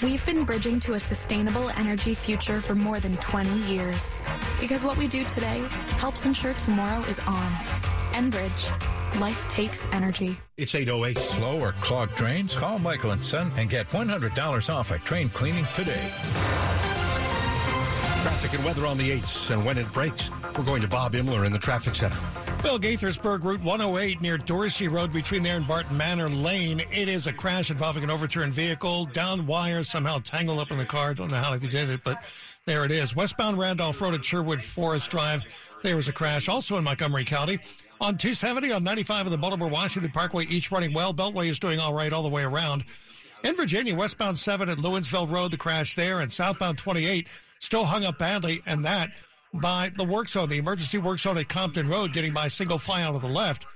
We've 0.03 0.25
been 0.27 0.45
bridging 0.45 0.81
to 0.81 0.95
a 0.95 0.99
sustainable 0.99 1.69
energy 1.71 2.15
future 2.15 2.61
for 2.61 2.75
more 2.75 3.01
than 3.01 3.17
20 3.19 3.51
years. 3.73 4.17
Because 4.59 4.83
what 4.83 4.97
we 4.97 5.07
do 5.07 5.25
today 5.25 5.65
helps 5.99 6.27
ensure 6.27 6.55
tomorrow 6.55 7.01
is 7.05 7.21
on. 7.21 8.00
Enbridge. 8.13 9.21
Life 9.21 9.49
takes 9.49 9.87
energy. 9.93 10.37
It's 10.57 10.75
808. 10.75 11.19
Slow 11.19 11.61
or 11.61 11.73
clogged 11.81 12.15
drains? 12.15 12.55
Call 12.55 12.79
Michael 12.79 13.13
and 13.13 13.25
Son 13.25 13.53
and 13.57 13.69
get 13.69 13.89
$100 13.89 14.75
off 14.75 14.91
a 14.91 14.99
drain 14.99 15.29
cleaning 15.31 15.67
today. 15.75 16.11
Traffic 18.23 18.55
and 18.55 18.65
weather 18.65 18.87
on 18.87 18.99
the 18.99 19.11
8s 19.11 19.51
and 19.51 19.65
when 19.65 19.79
it 19.79 19.91
breaks. 19.93 20.31
We're 20.57 20.65
going 20.65 20.83
to 20.83 20.89
Bob 20.89 21.15
Inman 21.15 21.45
in 21.45 21.53
the 21.53 21.59
traffic 21.59 21.95
center. 21.95 22.19
Well, 22.63 22.79
Gaithersburg 22.79 23.43
Route 23.43 23.63
108 23.63 24.21
near 24.21 24.37
Dorsey 24.37 24.89
Road 24.89 25.13
between 25.13 25.43
there 25.43 25.57
and 25.57 25.67
Barton 25.67 25.97
Manor 25.97 26.29
Lane. 26.29 26.81
It 26.93 27.09
is 27.09 27.27
a 27.27 27.33
crash 27.33 27.71
involving 27.71 28.05
an 28.05 28.11
overturned 28.11 28.53
vehicle. 28.53 29.07
Down 29.07 29.47
wires 29.47 29.89
somehow 29.89 30.19
tangled 30.19 30.59
up 30.59 30.71
in 30.71 30.77
the 30.77 30.85
car. 30.85 31.15
Don't 31.15 31.31
know 31.31 31.39
how 31.39 31.57
they 31.57 31.67
did 31.67 31.89
it, 31.89 32.03
but 32.05 32.23
there 32.67 32.85
it 32.85 32.91
is. 32.91 33.17
Westbound 33.17 33.59
Randolph 33.59 33.99
Road 34.01 34.13
at 34.13 34.25
Sherwood 34.25 34.63
Forest 34.63 35.11
Drive. 35.11 35.43
There 35.83 35.97
was 35.97 36.09
a 36.09 36.13
crash 36.13 36.49
also 36.49 36.77
in 36.77 36.85
Montgomery 36.85 37.25
County. 37.25 37.59
On 38.01 38.17
270 38.17 38.73
on 38.73 38.83
95 38.83 39.27
of 39.27 39.33
the 39.33 39.37
Baltimore 39.37 39.69
Washington 39.69 40.11
Parkway, 40.11 40.47
each 40.47 40.73
running 40.73 40.95
well. 40.95 41.13
Beltway 41.13 41.51
is 41.51 41.59
doing 41.59 41.79
all 41.79 41.93
right 41.93 42.13
all 42.13 42.23
the 42.23 42.31
way 42.31 42.43
around. 42.43 42.85
In 43.45 43.57
Virginia, 43.57 43.95
westbound 43.95 44.39
7 44.39 44.71
at 44.71 44.79
Lewinsville 44.79 45.31
Road, 45.31 45.51
the 45.51 45.59
crash 45.59 45.95
there, 45.95 46.21
and 46.21 46.33
southbound 46.33 46.79
28 46.79 47.29
still 47.59 47.85
hung 47.85 48.05
up 48.07 48.19
badly, 48.19 48.61
and 48.67 48.87
that 48.87 49.11
by 49.53 49.91
the 49.97 50.05
work 50.05 50.29
zone, 50.29 50.49
the 50.49 50.59
emergency 50.59 50.97
work 50.97 51.19
zone 51.19 51.37
at 51.37 51.49
Compton 51.49 51.89
Road, 51.89 52.15
getting 52.15 52.33
by 52.33 52.49
single 52.49 52.79
file 52.79 53.11
out 53.11 53.17
of 53.17 53.23
the 53.23 53.29
left. 53.29 53.67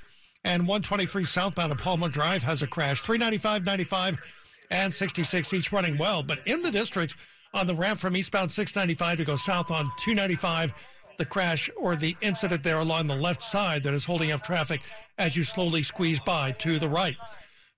And 0.45 0.63
123 0.63 1.25
southbound 1.25 1.73
at 1.73 1.79
Palmer 1.79 2.09
Drive 2.09 2.43
has 2.43 2.63
a 2.63 2.67
crash. 2.67 3.03
395, 3.03 3.65
95, 3.67 4.19
and 4.71 4.93
66 4.93 5.53
each 5.53 5.73
running 5.73 5.99
well. 5.99 6.23
But 6.23 6.47
in 6.47 6.63
the 6.63 6.71
district, 6.71 7.17
on 7.53 7.67
the 7.67 7.75
ramp 7.75 8.01
from 8.01 8.17
eastbound 8.17 8.53
695 8.53 9.19
to 9.19 9.25
go 9.25 9.37
south 9.37 9.71
on 9.71 9.91
295, 9.99 10.73
the 11.17 11.25
crash 11.25 11.71
or 11.77 11.97
the 11.97 12.17
incident 12.23 12.63
there 12.63 12.79
along 12.79 13.07
the 13.07 13.15
left 13.15 13.43
side 13.43 13.83
that 13.83 13.95
is 13.95 14.05
holding 14.05 14.31
up 14.33 14.43
traffic 14.43 14.81
as 15.19 15.37
you 15.37 15.45
slowly 15.45 15.83
squeeze 15.83 16.21
by 16.21 16.53
to 16.53 16.79
the 16.79 16.89
right. 16.89 17.17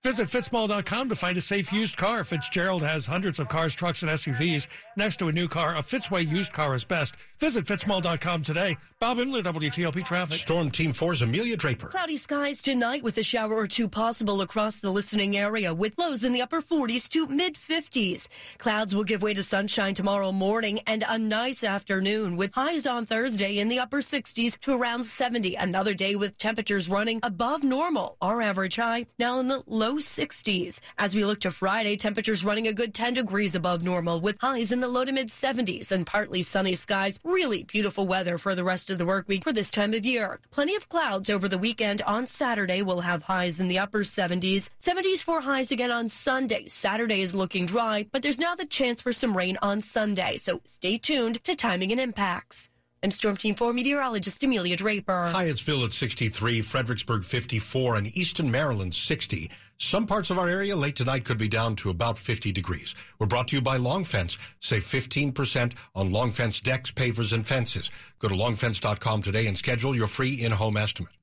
Visit 0.03 0.27
fitzmall.com 0.27 1.09
to 1.09 1.15
find 1.15 1.37
a 1.37 1.41
safe 1.41 1.73
used 1.73 1.97
car. 1.97 2.23
Fitzgerald 2.23 2.81
has 2.81 3.05
hundreds 3.05 3.39
of 3.39 3.49
cars, 3.49 3.75
trucks, 3.75 4.03
and 4.03 4.11
SUVs. 4.11 4.67
Next 4.95 5.17
to 5.17 5.27
a 5.27 5.33
new 5.33 5.49
car, 5.49 5.75
a 5.75 5.79
Fitzway 5.79 6.25
used 6.25 6.53
car 6.53 6.75
is 6.75 6.85
best. 6.85 7.15
Visit 7.39 7.65
fitzmall.com 7.65 8.41
today. 8.43 8.77
Bob 9.01 9.19
Inman, 9.19 9.43
WTOP 9.43 10.05
Traffic. 10.05 10.37
Storm 10.37 10.71
Team 10.71 10.93
4's 10.93 11.23
Amelia 11.23 11.57
Draper. 11.57 11.89
Cloudy 11.89 12.15
skies 12.15 12.61
tonight 12.61 13.03
with 13.03 13.17
a 13.17 13.23
shower 13.23 13.53
or 13.53 13.67
two 13.67 13.89
possible 13.89 14.41
across 14.41 14.79
the 14.79 14.91
listening 14.91 15.35
area 15.35 15.73
with 15.73 15.97
lows 15.97 16.23
in 16.23 16.31
the 16.31 16.41
upper 16.41 16.61
40s 16.61 17.09
to 17.09 17.27
mid 17.27 17.55
50s. 17.55 18.27
Clouds 18.59 18.95
will 18.95 19.03
give 19.03 19.21
way 19.21 19.33
to 19.33 19.43
sunshine 19.43 19.93
tomorrow 19.93 20.31
morning 20.31 20.79
and 20.87 21.03
a 21.07 21.17
nice 21.17 21.63
afternoon 21.65 22.37
with 22.37 22.53
highs 22.53 22.87
on 22.87 23.05
Thursday 23.05 23.59
in 23.59 23.67
the 23.67 23.79
upper 23.79 23.99
60s 23.99 24.57
to 24.61 24.73
around 24.73 25.03
70. 25.03 25.55
Another 25.55 25.93
day 25.93 26.15
with 26.15 26.37
temperatures 26.37 26.87
running 26.87 27.19
above 27.23 27.63
normal. 27.63 28.15
Our 28.21 28.41
average 28.41 28.77
high 28.77 29.07
now 29.19 29.39
in 29.39 29.49
the 29.49 29.61
low 29.67 29.86
60s. 29.95 30.79
As 30.97 31.15
we 31.15 31.25
look 31.25 31.39
to 31.39 31.51
Friday, 31.51 31.95
temperatures 31.95 32.43
running 32.43 32.67
a 32.67 32.73
good 32.73 32.93
10 32.93 33.15
degrees 33.15 33.55
above 33.55 33.83
normal 33.83 34.19
with 34.19 34.37
highs 34.39 34.71
in 34.71 34.79
the 34.79 34.87
low 34.87 35.05
to 35.05 35.11
mid 35.11 35.29
70s 35.29 35.91
and 35.91 36.05
partly 36.05 36.43
sunny 36.43 36.75
skies. 36.75 37.19
Really 37.23 37.63
beautiful 37.63 38.05
weather 38.05 38.37
for 38.37 38.55
the 38.55 38.63
rest 38.63 38.89
of 38.89 38.97
the 38.97 39.05
work 39.05 39.27
week 39.27 39.43
for 39.43 39.53
this 39.53 39.71
time 39.71 39.93
of 39.93 40.05
year. 40.05 40.39
Plenty 40.51 40.75
of 40.75 40.89
clouds 40.89 41.29
over 41.29 41.47
the 41.47 41.57
weekend. 41.57 42.01
On 42.03 42.27
Saturday, 42.27 42.81
we'll 42.81 43.01
have 43.01 43.23
highs 43.23 43.59
in 43.59 43.67
the 43.67 43.79
upper 43.79 43.99
70s. 43.99 44.69
70s 44.81 45.23
for 45.23 45.41
highs 45.41 45.71
again 45.71 45.91
on 45.91 46.09
Sunday. 46.09 46.67
Saturday 46.67 47.21
is 47.21 47.33
looking 47.33 47.65
dry, 47.65 48.05
but 48.11 48.21
there's 48.21 48.39
now 48.39 48.55
the 48.55 48.65
chance 48.65 49.01
for 49.01 49.13
some 49.13 49.35
rain 49.35 49.57
on 49.61 49.81
Sunday. 49.81 50.37
So 50.37 50.61
stay 50.65 50.97
tuned 50.97 51.43
to 51.43 51.55
timing 51.55 51.91
and 51.91 52.01
impacts. 52.01 52.69
I'm 53.03 53.11
Storm 53.11 53.37
Team 53.37 53.53
4 53.53 53.73
meteorologist 53.73 54.43
Amelia 54.43 54.75
Draper. 54.75 55.29
Hyattsville 55.31 55.85
at 55.85 55.93
63, 55.93 56.61
Fredericksburg 56.63 57.23
54, 57.23 57.95
and 57.95 58.17
Easton, 58.17 58.49
Maryland 58.49 58.95
60. 58.95 59.51
Some 59.79 60.07
parts 60.07 60.31
of 60.31 60.39
our 60.39 60.49
area 60.49 60.75
late 60.75 60.95
tonight 60.95 61.23
could 61.23 61.37
be 61.37 61.47
down 61.47 61.75
to 61.77 61.91
about 61.91 62.17
50 62.17 62.51
degrees. 62.51 62.95
We're 63.19 63.27
brought 63.27 63.49
to 63.49 63.55
you 63.57 63.61
by 63.61 63.77
Long 63.77 64.03
Fence. 64.03 64.39
Save 64.59 64.83
15% 64.83 65.73
on 65.93 66.11
Long 66.11 66.31
Fence 66.31 66.59
decks, 66.59 66.91
pavers, 66.91 67.31
and 67.31 67.45
fences. 67.45 67.91
Go 68.17 68.27
to 68.27 68.33
longfence.com 68.33 69.21
today 69.21 69.45
and 69.45 69.55
schedule 69.55 69.95
your 69.95 70.07
free 70.07 70.33
in-home 70.33 70.77
estimate. 70.77 71.13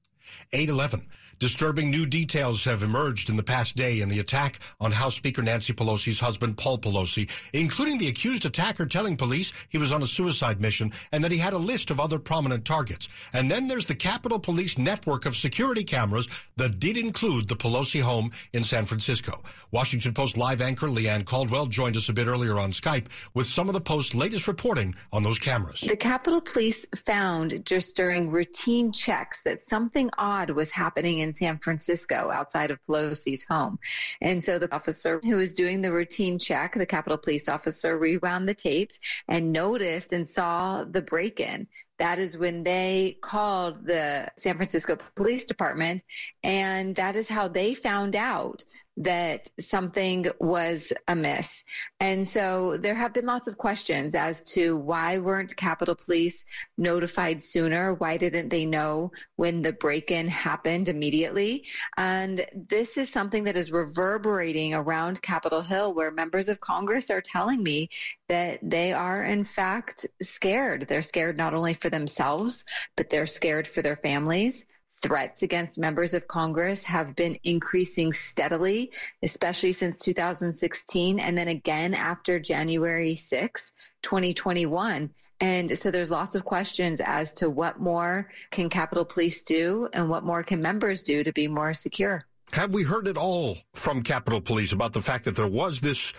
811. 0.52 1.08
Disturbing 1.38 1.90
new 1.90 2.06
details 2.06 2.64
have 2.64 2.82
emerged 2.82 3.28
in 3.28 3.36
the 3.36 3.42
past 3.42 3.76
day 3.76 4.00
in 4.00 4.08
the 4.08 4.20
attack 4.20 4.60
on 4.80 4.92
House 4.92 5.16
Speaker 5.16 5.42
Nancy 5.42 5.72
Pelosi's 5.72 6.20
husband, 6.20 6.56
Paul 6.56 6.78
Pelosi, 6.78 7.28
including 7.52 7.98
the 7.98 8.08
accused 8.08 8.44
attacker 8.44 8.86
telling 8.86 9.16
police 9.16 9.52
he 9.68 9.78
was 9.78 9.92
on 9.92 10.02
a 10.02 10.06
suicide 10.06 10.60
mission 10.60 10.92
and 11.12 11.24
that 11.24 11.32
he 11.32 11.38
had 11.38 11.52
a 11.52 11.58
list 11.58 11.90
of 11.90 11.98
other 11.98 12.18
prominent 12.18 12.64
targets. 12.64 13.08
And 13.32 13.50
then 13.50 13.66
there's 13.66 13.86
the 13.86 13.94
Capitol 13.94 14.38
Police 14.38 14.78
network 14.78 15.26
of 15.26 15.34
security 15.34 15.82
cameras 15.82 16.28
that 16.56 16.78
did 16.78 16.96
include 16.96 17.48
the 17.48 17.56
Pelosi 17.56 18.00
home 18.00 18.30
in 18.52 18.62
San 18.62 18.84
Francisco. 18.84 19.42
Washington 19.72 20.14
Post 20.14 20.36
live 20.36 20.60
anchor 20.60 20.88
Leigh 20.88 21.08
Ann 21.08 21.24
Caldwell 21.24 21.66
joined 21.66 21.96
us 21.96 22.08
a 22.08 22.12
bit 22.12 22.28
earlier 22.28 22.58
on 22.58 22.70
Skype 22.70 23.06
with 23.34 23.46
some 23.46 23.68
of 23.68 23.74
the 23.74 23.80
Post's 23.80 24.14
latest 24.14 24.46
reporting 24.46 24.94
on 25.12 25.22
those 25.22 25.38
cameras. 25.38 25.80
The 25.80 25.96
Capitol 25.96 26.40
Police 26.40 26.86
found 27.04 27.64
just 27.64 27.96
during 27.96 28.30
routine 28.30 28.92
checks 28.92 29.42
that 29.42 29.60
something 29.60 30.10
odd 30.16 30.50
was 30.50 30.70
happening 30.70 31.23
in 31.24 31.32
San 31.32 31.58
Francisco 31.58 32.30
outside 32.30 32.70
of 32.70 32.78
Pelosi's 32.86 33.42
home. 33.42 33.80
And 34.20 34.44
so 34.44 34.60
the 34.60 34.72
officer 34.72 35.20
who 35.24 35.36
was 35.36 35.54
doing 35.54 35.80
the 35.80 35.92
routine 35.92 36.38
check, 36.38 36.74
the 36.74 36.86
Capitol 36.86 37.18
Police 37.18 37.48
officer, 37.48 37.98
rewound 37.98 38.48
the 38.48 38.54
tapes 38.54 39.00
and 39.26 39.52
noticed 39.52 40.12
and 40.12 40.26
saw 40.26 40.84
the 40.84 41.02
break 41.02 41.40
in. 41.40 41.66
That 41.98 42.18
is 42.18 42.36
when 42.36 42.64
they 42.64 43.18
called 43.22 43.86
the 43.86 44.28
San 44.36 44.56
Francisco 44.56 44.96
Police 45.14 45.44
Department, 45.44 46.02
and 46.42 46.94
that 46.96 47.14
is 47.14 47.28
how 47.28 47.46
they 47.48 47.74
found 47.74 48.16
out 48.16 48.64
that 48.96 49.50
something 49.58 50.26
was 50.38 50.92
amiss. 51.08 51.64
And 51.98 52.26
so 52.26 52.76
there 52.76 52.94
have 52.94 53.12
been 53.12 53.26
lots 53.26 53.48
of 53.48 53.58
questions 53.58 54.14
as 54.14 54.42
to 54.52 54.76
why 54.76 55.18
weren't 55.18 55.56
Capitol 55.56 55.96
Police 55.96 56.44
notified 56.78 57.42
sooner? 57.42 57.94
Why 57.94 58.16
didn't 58.16 58.50
they 58.50 58.64
know 58.64 59.10
when 59.36 59.62
the 59.62 59.72
break-in 59.72 60.28
happened 60.28 60.88
immediately? 60.88 61.66
And 61.96 62.46
this 62.54 62.96
is 62.96 63.10
something 63.10 63.44
that 63.44 63.56
is 63.56 63.72
reverberating 63.72 64.74
around 64.74 65.22
Capitol 65.22 65.62
Hill 65.62 65.92
where 65.92 66.10
members 66.10 66.48
of 66.48 66.60
Congress 66.60 67.10
are 67.10 67.20
telling 67.20 67.62
me 67.62 67.88
that 68.28 68.60
they 68.62 68.92
are 68.92 69.24
in 69.24 69.44
fact 69.44 70.06
scared. 70.22 70.86
They're 70.88 71.02
scared 71.02 71.36
not 71.36 71.54
only 71.54 71.74
for 71.74 71.90
themselves, 71.90 72.64
but 72.96 73.10
they're 73.10 73.26
scared 73.26 73.66
for 73.66 73.82
their 73.82 73.96
families 73.96 74.66
threats 75.02 75.42
against 75.42 75.78
members 75.78 76.14
of 76.14 76.26
Congress 76.28 76.84
have 76.84 77.14
been 77.16 77.38
increasing 77.44 78.12
steadily, 78.12 78.92
especially 79.22 79.72
since 79.72 79.98
2016 80.00 81.20
and 81.20 81.36
then 81.36 81.48
again 81.48 81.94
after 81.94 82.38
January 82.38 83.14
6, 83.14 83.72
2021. 84.02 85.10
And 85.40 85.76
so 85.76 85.90
there's 85.90 86.10
lots 86.10 86.34
of 86.34 86.44
questions 86.44 87.00
as 87.04 87.34
to 87.34 87.50
what 87.50 87.80
more 87.80 88.30
can 88.50 88.70
Capitol 88.70 89.04
Police 89.04 89.42
do 89.42 89.88
and 89.92 90.08
what 90.08 90.24
more 90.24 90.42
can 90.42 90.62
members 90.62 91.02
do 91.02 91.24
to 91.24 91.32
be 91.32 91.48
more 91.48 91.74
secure. 91.74 92.24
Have 92.52 92.72
we 92.72 92.84
heard 92.84 93.08
at 93.08 93.16
all 93.16 93.58
from 93.74 94.02
Capitol 94.02 94.40
Police 94.40 94.72
about 94.72 94.92
the 94.92 95.02
fact 95.02 95.24
that 95.24 95.34
there 95.34 95.46
was 95.46 95.80
this 95.80 96.12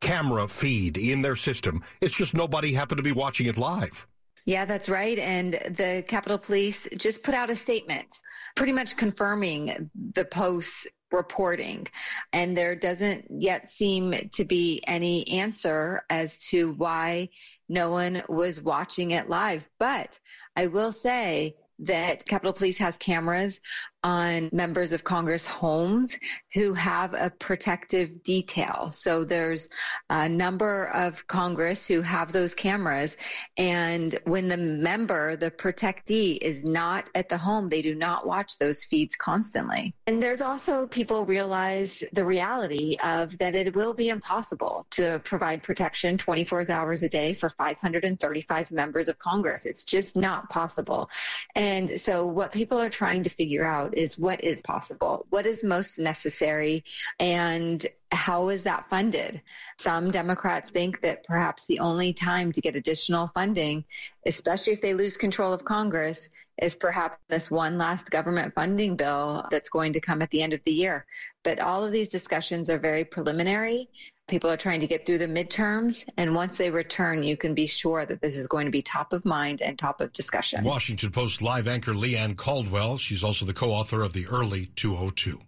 camera 0.00 0.48
feed 0.48 0.98
in 0.98 1.22
their 1.22 1.36
system? 1.36 1.82
It's 2.00 2.14
just 2.14 2.34
nobody 2.34 2.72
happened 2.72 2.98
to 2.98 3.04
be 3.04 3.12
watching 3.12 3.46
it 3.46 3.56
live. 3.56 4.06
Yeah, 4.46 4.64
that's 4.64 4.88
right. 4.88 5.18
And 5.18 5.52
the 5.52 6.04
Capitol 6.06 6.38
Police 6.38 6.86
just 6.96 7.24
put 7.24 7.34
out 7.34 7.50
a 7.50 7.56
statement 7.56 8.06
pretty 8.54 8.72
much 8.72 8.96
confirming 8.96 9.90
the 10.12 10.24
Post's 10.24 10.86
reporting. 11.10 11.88
And 12.32 12.56
there 12.56 12.76
doesn't 12.76 13.26
yet 13.28 13.68
seem 13.68 14.14
to 14.34 14.44
be 14.44 14.82
any 14.86 15.26
answer 15.40 16.02
as 16.08 16.38
to 16.50 16.72
why 16.74 17.30
no 17.68 17.90
one 17.90 18.22
was 18.28 18.62
watching 18.62 19.10
it 19.10 19.28
live. 19.28 19.68
But 19.80 20.18
I 20.54 20.68
will 20.68 20.92
say 20.92 21.56
that 21.80 22.24
Capitol 22.26 22.52
Police 22.52 22.78
has 22.78 22.96
cameras 22.96 23.60
on 24.06 24.48
members 24.52 24.92
of 24.92 25.02
Congress 25.02 25.44
homes 25.44 26.16
who 26.54 26.72
have 26.74 27.12
a 27.12 27.28
protective 27.28 28.22
detail. 28.22 28.92
So 28.94 29.24
there's 29.24 29.68
a 30.08 30.28
number 30.28 30.86
of 30.90 31.26
Congress 31.26 31.84
who 31.84 32.02
have 32.02 32.30
those 32.30 32.54
cameras. 32.54 33.16
And 33.56 34.16
when 34.24 34.46
the 34.46 34.56
member, 34.56 35.36
the 35.36 35.50
protectee 35.50 36.38
is 36.40 36.64
not 36.64 37.10
at 37.16 37.28
the 37.28 37.36
home, 37.36 37.66
they 37.66 37.82
do 37.82 37.96
not 37.96 38.28
watch 38.28 38.58
those 38.58 38.84
feeds 38.84 39.16
constantly. 39.16 39.92
And 40.06 40.22
there's 40.22 40.40
also 40.40 40.86
people 40.86 41.26
realize 41.26 42.04
the 42.12 42.24
reality 42.24 42.96
of 43.02 43.36
that 43.38 43.56
it 43.56 43.74
will 43.74 43.92
be 43.92 44.10
impossible 44.10 44.86
to 44.92 45.20
provide 45.24 45.64
protection 45.64 46.16
24 46.16 46.70
hours 46.70 47.02
a 47.02 47.08
day 47.08 47.34
for 47.34 47.48
535 47.48 48.70
members 48.70 49.08
of 49.08 49.18
Congress. 49.18 49.66
It's 49.66 49.82
just 49.82 50.14
not 50.14 50.48
possible. 50.48 51.10
And 51.56 51.65
And 51.66 51.98
so 51.98 52.24
what 52.24 52.52
people 52.52 52.80
are 52.80 52.88
trying 52.88 53.24
to 53.24 53.28
figure 53.28 53.66
out 53.66 53.98
is 53.98 54.16
what 54.16 54.44
is 54.44 54.62
possible, 54.62 55.26
what 55.30 55.46
is 55.46 55.64
most 55.64 55.98
necessary, 55.98 56.84
and 57.18 57.84
how 58.12 58.50
is 58.50 58.62
that 58.62 58.88
funded? 58.88 59.42
Some 59.76 60.12
Democrats 60.12 60.70
think 60.70 61.00
that 61.00 61.24
perhaps 61.24 61.66
the 61.66 61.80
only 61.80 62.12
time 62.12 62.52
to 62.52 62.60
get 62.60 62.76
additional 62.76 63.26
funding, 63.26 63.84
especially 64.24 64.74
if 64.74 64.80
they 64.80 64.94
lose 64.94 65.16
control 65.16 65.52
of 65.52 65.64
Congress, 65.64 66.28
is 66.62 66.76
perhaps 66.76 67.18
this 67.28 67.50
one 67.50 67.78
last 67.78 68.12
government 68.12 68.54
funding 68.54 68.94
bill 68.94 69.44
that's 69.50 69.68
going 69.68 69.94
to 69.94 70.00
come 70.00 70.22
at 70.22 70.30
the 70.30 70.42
end 70.42 70.52
of 70.52 70.62
the 70.62 70.72
year. 70.72 71.04
But 71.42 71.58
all 71.58 71.84
of 71.84 71.90
these 71.90 72.10
discussions 72.10 72.70
are 72.70 72.78
very 72.78 73.04
preliminary. 73.04 73.90
People 74.28 74.50
are 74.50 74.56
trying 74.56 74.80
to 74.80 74.88
get 74.88 75.06
through 75.06 75.18
the 75.18 75.28
midterms, 75.28 76.04
and 76.16 76.34
once 76.34 76.58
they 76.58 76.68
return, 76.68 77.22
you 77.22 77.36
can 77.36 77.54
be 77.54 77.64
sure 77.64 78.04
that 78.04 78.20
this 78.20 78.36
is 78.36 78.48
going 78.48 78.64
to 78.64 78.72
be 78.72 78.82
top 78.82 79.12
of 79.12 79.24
mind 79.24 79.62
and 79.62 79.78
top 79.78 80.00
of 80.00 80.12
discussion. 80.12 80.64
Washington 80.64 81.12
Post 81.12 81.42
live 81.42 81.68
anchor 81.68 81.94
Leigh 81.94 82.16
Ann 82.16 82.34
Caldwell. 82.34 82.98
She's 82.98 83.22
also 83.22 83.44
the 83.44 83.54
co-author 83.54 84.02
of 84.02 84.14
the 84.14 84.26
Early 84.26 84.66
202. 84.74 85.40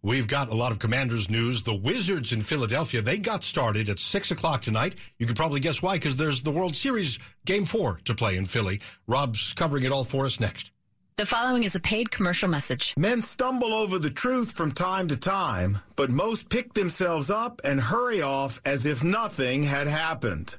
We've 0.00 0.28
got 0.28 0.48
a 0.48 0.54
lot 0.54 0.70
of 0.70 0.78
Commanders 0.78 1.28
news. 1.28 1.64
The 1.64 1.74
Wizards 1.74 2.32
in 2.32 2.42
Philadelphia, 2.42 3.02
they 3.02 3.18
got 3.18 3.42
started 3.42 3.88
at 3.88 3.98
6 3.98 4.30
o'clock 4.30 4.62
tonight. 4.62 4.94
You 5.18 5.26
can 5.26 5.34
probably 5.34 5.58
guess 5.58 5.82
why, 5.82 5.96
because 5.96 6.14
there's 6.14 6.42
the 6.42 6.52
World 6.52 6.76
Series 6.76 7.18
Game 7.46 7.66
4 7.66 8.00
to 8.04 8.14
play 8.14 8.36
in 8.36 8.44
Philly. 8.44 8.80
Rob's 9.08 9.54
covering 9.54 9.82
it 9.82 9.90
all 9.90 10.04
for 10.04 10.24
us 10.24 10.38
next. 10.38 10.70
The 11.16 11.26
following 11.26 11.62
is 11.62 11.76
a 11.76 11.80
paid 11.80 12.10
commercial 12.10 12.48
message. 12.48 12.92
Men 12.96 13.22
stumble 13.22 13.72
over 13.72 14.00
the 14.00 14.10
truth 14.10 14.50
from 14.50 14.72
time 14.72 15.06
to 15.06 15.16
time, 15.16 15.78
but 15.94 16.10
most 16.10 16.48
pick 16.48 16.74
themselves 16.74 17.30
up 17.30 17.60
and 17.62 17.80
hurry 17.80 18.20
off 18.20 18.60
as 18.64 18.84
if 18.84 19.04
nothing 19.04 19.62
had 19.62 19.86
happened. 19.86 20.56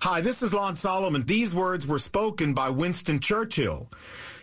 Hi, 0.00 0.22
this 0.22 0.42
is 0.42 0.54
Lon 0.54 0.76
Solomon. 0.76 1.24
These 1.26 1.54
words 1.54 1.86
were 1.86 1.98
spoken 1.98 2.54
by 2.54 2.70
Winston 2.70 3.20
Churchill. 3.20 3.86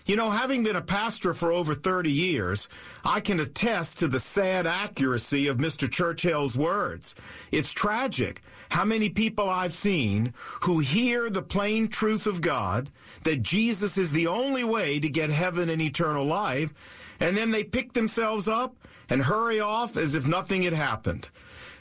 You 0.06 0.16
know, 0.16 0.30
having 0.30 0.62
been 0.62 0.76
a 0.76 0.84
pastor 0.84 1.34
for 1.34 1.52
over 1.52 1.74
30 1.74 2.12
years, 2.12 2.68
I 3.04 3.20
can 3.20 3.40
attest 3.40 3.98
to 4.00 4.08
the 4.08 4.20
sad 4.20 4.68
accuracy 4.68 5.48
of 5.48 5.58
Mr. 5.58 5.90
Churchill's 5.90 6.56
words. 6.56 7.16
It's 7.52 7.74
tragic 7.74 8.44
how 8.70 8.86
many 8.86 9.10
people 9.10 9.50
I've 9.50 9.74
seen 9.74 10.34
who 10.62 10.78
hear 10.78 11.30
the 11.30 11.42
plain 11.42 11.88
truth 11.88 12.28
of 12.28 12.42
God, 12.42 12.92
that 13.26 13.42
Jesus 13.42 13.98
is 13.98 14.12
the 14.12 14.28
only 14.28 14.64
way 14.64 15.00
to 15.00 15.10
get 15.10 15.30
heaven 15.30 15.70
and 15.70 15.82
eternal 15.82 16.26
life, 16.26 16.74
and 17.20 17.36
then 17.36 17.52
they 17.52 17.64
pick 17.64 17.94
themselves 17.94 18.48
up 18.48 18.76
and 19.10 19.22
hurry 19.22 19.60
off 19.60 19.98
as 19.98 20.16
if 20.16 20.26
nothing 20.26 20.64
had 20.64 20.74
happened. 20.74 21.30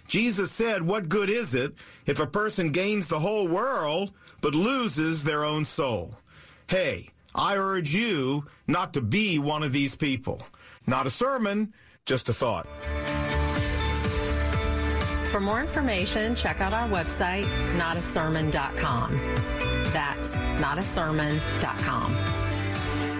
Jesus 0.08 0.50
said, 0.50 0.82
What 0.82 1.08
good 1.08 1.30
is 1.30 1.54
it 1.54 1.74
if 2.06 2.18
a 2.18 2.26
person 2.26 2.72
gains 2.72 3.08
the 3.08 3.20
whole 3.20 3.46
world 3.46 4.12
but 4.40 4.54
loses 4.54 5.24
their 5.24 5.44
own 5.44 5.64
soul? 5.64 6.16
Hey, 6.66 7.10
I 7.34 7.56
urge 7.56 7.94
you 7.94 8.46
not 8.66 8.92
to 8.94 9.00
be 9.00 9.38
one 9.38 9.62
of 9.62 9.72
these 9.72 9.94
people. 9.94 10.42
Not 10.86 11.06
a 11.06 11.10
sermon, 11.10 11.72
just 12.06 12.28
a 12.28 12.34
thought. 12.34 12.66
For 15.30 15.40
more 15.40 15.60
information, 15.60 16.36
check 16.36 16.60
out 16.60 16.72
our 16.72 16.88
website, 16.88 17.44
notasermon.com. 17.76 19.73
That's 19.94 20.26
notasermon.com. 20.58 22.33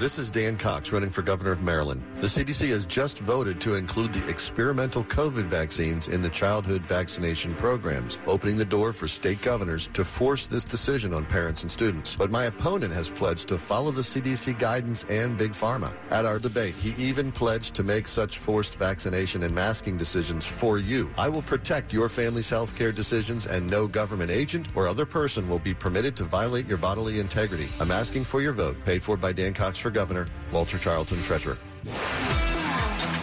This 0.01 0.19
is 0.19 0.29
Dan 0.29 0.57
Cox 0.57 0.91
running 0.91 1.09
for 1.09 1.23
governor 1.23 1.53
of 1.53 1.63
Maryland. 1.63 2.03
The 2.19 2.27
CDC 2.27 2.69
has 2.71 2.85
just 2.85 3.21
voted 3.21 3.61
to 3.61 3.77
include 3.77 4.13
the 4.13 4.29
experimental 4.29 5.05
COVID 5.05 5.45
vaccines 5.45 6.09
in 6.09 6.21
the 6.21 6.29
childhood 6.29 6.83
vaccination 6.83 7.55
programs, 7.55 8.19
opening 8.27 8.57
the 8.57 8.65
door 8.65 8.93
for 8.93 9.07
state 9.07 9.41
governors 9.41 9.89
to 9.93 10.05
force 10.05 10.49
this 10.49 10.65
decision 10.65 11.15
on 11.15 11.25
parents 11.25 11.63
and 11.63 11.71
students. 11.71 12.17
But 12.17 12.33
my 12.33 12.47
opponent 12.47 12.93
has 12.93 13.09
pledged 13.09 13.47
to 13.49 13.57
follow 13.57 13.93
the 13.93 14.03
CDC 14.03 14.59
guidance 14.59 15.05
and 15.05 15.39
Big 15.39 15.53
Pharma. 15.53 15.95
At 16.11 16.25
our 16.25 16.41
debate, 16.41 16.75
he 16.75 17.01
even 17.03 17.31
pledged 17.31 17.77
to 17.77 17.85
make 17.85 18.09
such 18.09 18.39
forced 18.39 18.77
vaccination 18.77 19.45
and 19.45 19.55
masking 19.55 19.97
decisions 19.97 20.45
for 20.45 20.79
you. 20.79 21.09
I 21.17 21.29
will 21.29 21.43
protect 21.43 21.93
your 21.93 22.09
family's 22.09 22.51
health 22.51 22.77
care 22.77 22.93
decisions 22.93 23.47
and 23.47 23.71
no 23.71 23.87
government 23.87 24.33
agent 24.33 24.67
or 24.75 24.89
other 24.89 25.07
person 25.07 25.49
will 25.49 25.61
be 25.61 25.73
permitted 25.73 26.17
to 26.17 26.25
violate 26.25 26.67
your 26.67 26.79
bodily 26.79 27.21
integrity. 27.21 27.69
I'm 27.79 27.93
asking 27.93 28.25
for 28.25 28.41
your 28.41 28.53
vote, 28.53 28.77
paid 28.85 29.01
for 29.01 29.17
by 29.17 29.33
Dan 29.33 29.55
Cox 29.55 29.79
for 29.79 29.94
Governor, 29.95 30.27
Walter 30.53 30.77
Charlton, 30.77 31.23
Treasurer. 31.23 31.57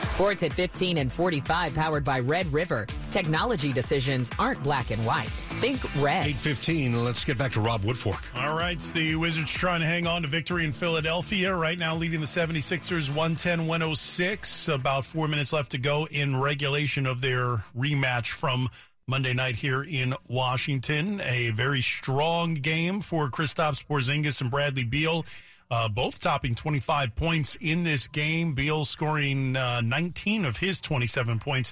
Sports 0.10 0.44
at 0.44 0.54
15 0.54 0.98
and 1.00 1.12
45 1.12 1.74
powered 1.74 2.04
by 2.04 2.20
Red 2.20 2.46
River. 2.54 2.86
Technology 3.10 3.74
decisions 3.74 4.30
aren't 4.38 4.62
black 4.62 4.92
and 4.92 5.04
white. 5.06 5.30
Think 5.60 5.84
red. 5.96 6.28
815. 6.28 7.04
Let's 7.04 7.26
get 7.26 7.38
back 7.38 7.54
to 7.54 7.62
Rob 7.62 7.82
Woodfork. 7.82 8.24
All 8.36 8.56
right. 8.56 8.80
The 8.80 9.16
Wizards 9.16 9.52
trying 9.52 9.80
to 9.80 9.88
hang 9.88 10.06
on 10.06 10.22
to 10.22 10.28
victory 10.28 10.64
in 10.64 10.74
Philadelphia. 10.74 11.56
Right 11.56 11.80
now 11.80 11.96
leading 11.96 12.20
the 12.20 12.28
76ers 12.28 13.10
110 13.10 13.68
106. 13.68 14.68
About 14.68 15.06
four 15.06 15.28
minutes 15.28 15.54
left 15.54 15.72
to 15.72 15.78
go 15.80 16.08
in 16.08 16.40
regulation 16.40 17.08
of 17.08 17.22
their 17.22 17.64
rematch 17.76 18.30
from 18.30 18.70
Monday 19.08 19.34
night 19.34 19.56
here 19.56 19.82
in 19.82 20.14
Washington. 20.30 21.20
A 21.22 21.50
very 21.50 21.82
strong 21.82 22.54
game 22.54 23.02
for 23.02 23.30
Kristaps 23.30 23.84
Porzingis 23.86 24.40
and 24.40 24.52
Bradley 24.52 24.84
Beal. 24.84 25.26
Uh, 25.72 25.88
both 25.88 26.20
topping 26.20 26.54
25 26.54 27.16
points 27.16 27.58
in 27.62 27.84
this 27.84 28.06
game. 28.08 28.54
Beal 28.54 28.84
scoring 28.84 29.56
uh, 29.56 29.80
19 29.80 30.44
of 30.44 30.58
his 30.58 30.82
27 30.82 31.40
points 31.40 31.72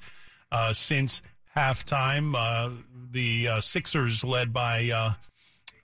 uh, 0.53 0.71
since 0.71 1.21
halftime. 1.53 2.33
Uh, 2.33 2.73
the 3.11 3.49
uh, 3.49 3.59
Sixers, 3.59 4.23
led 4.23 4.53
by 4.53 4.89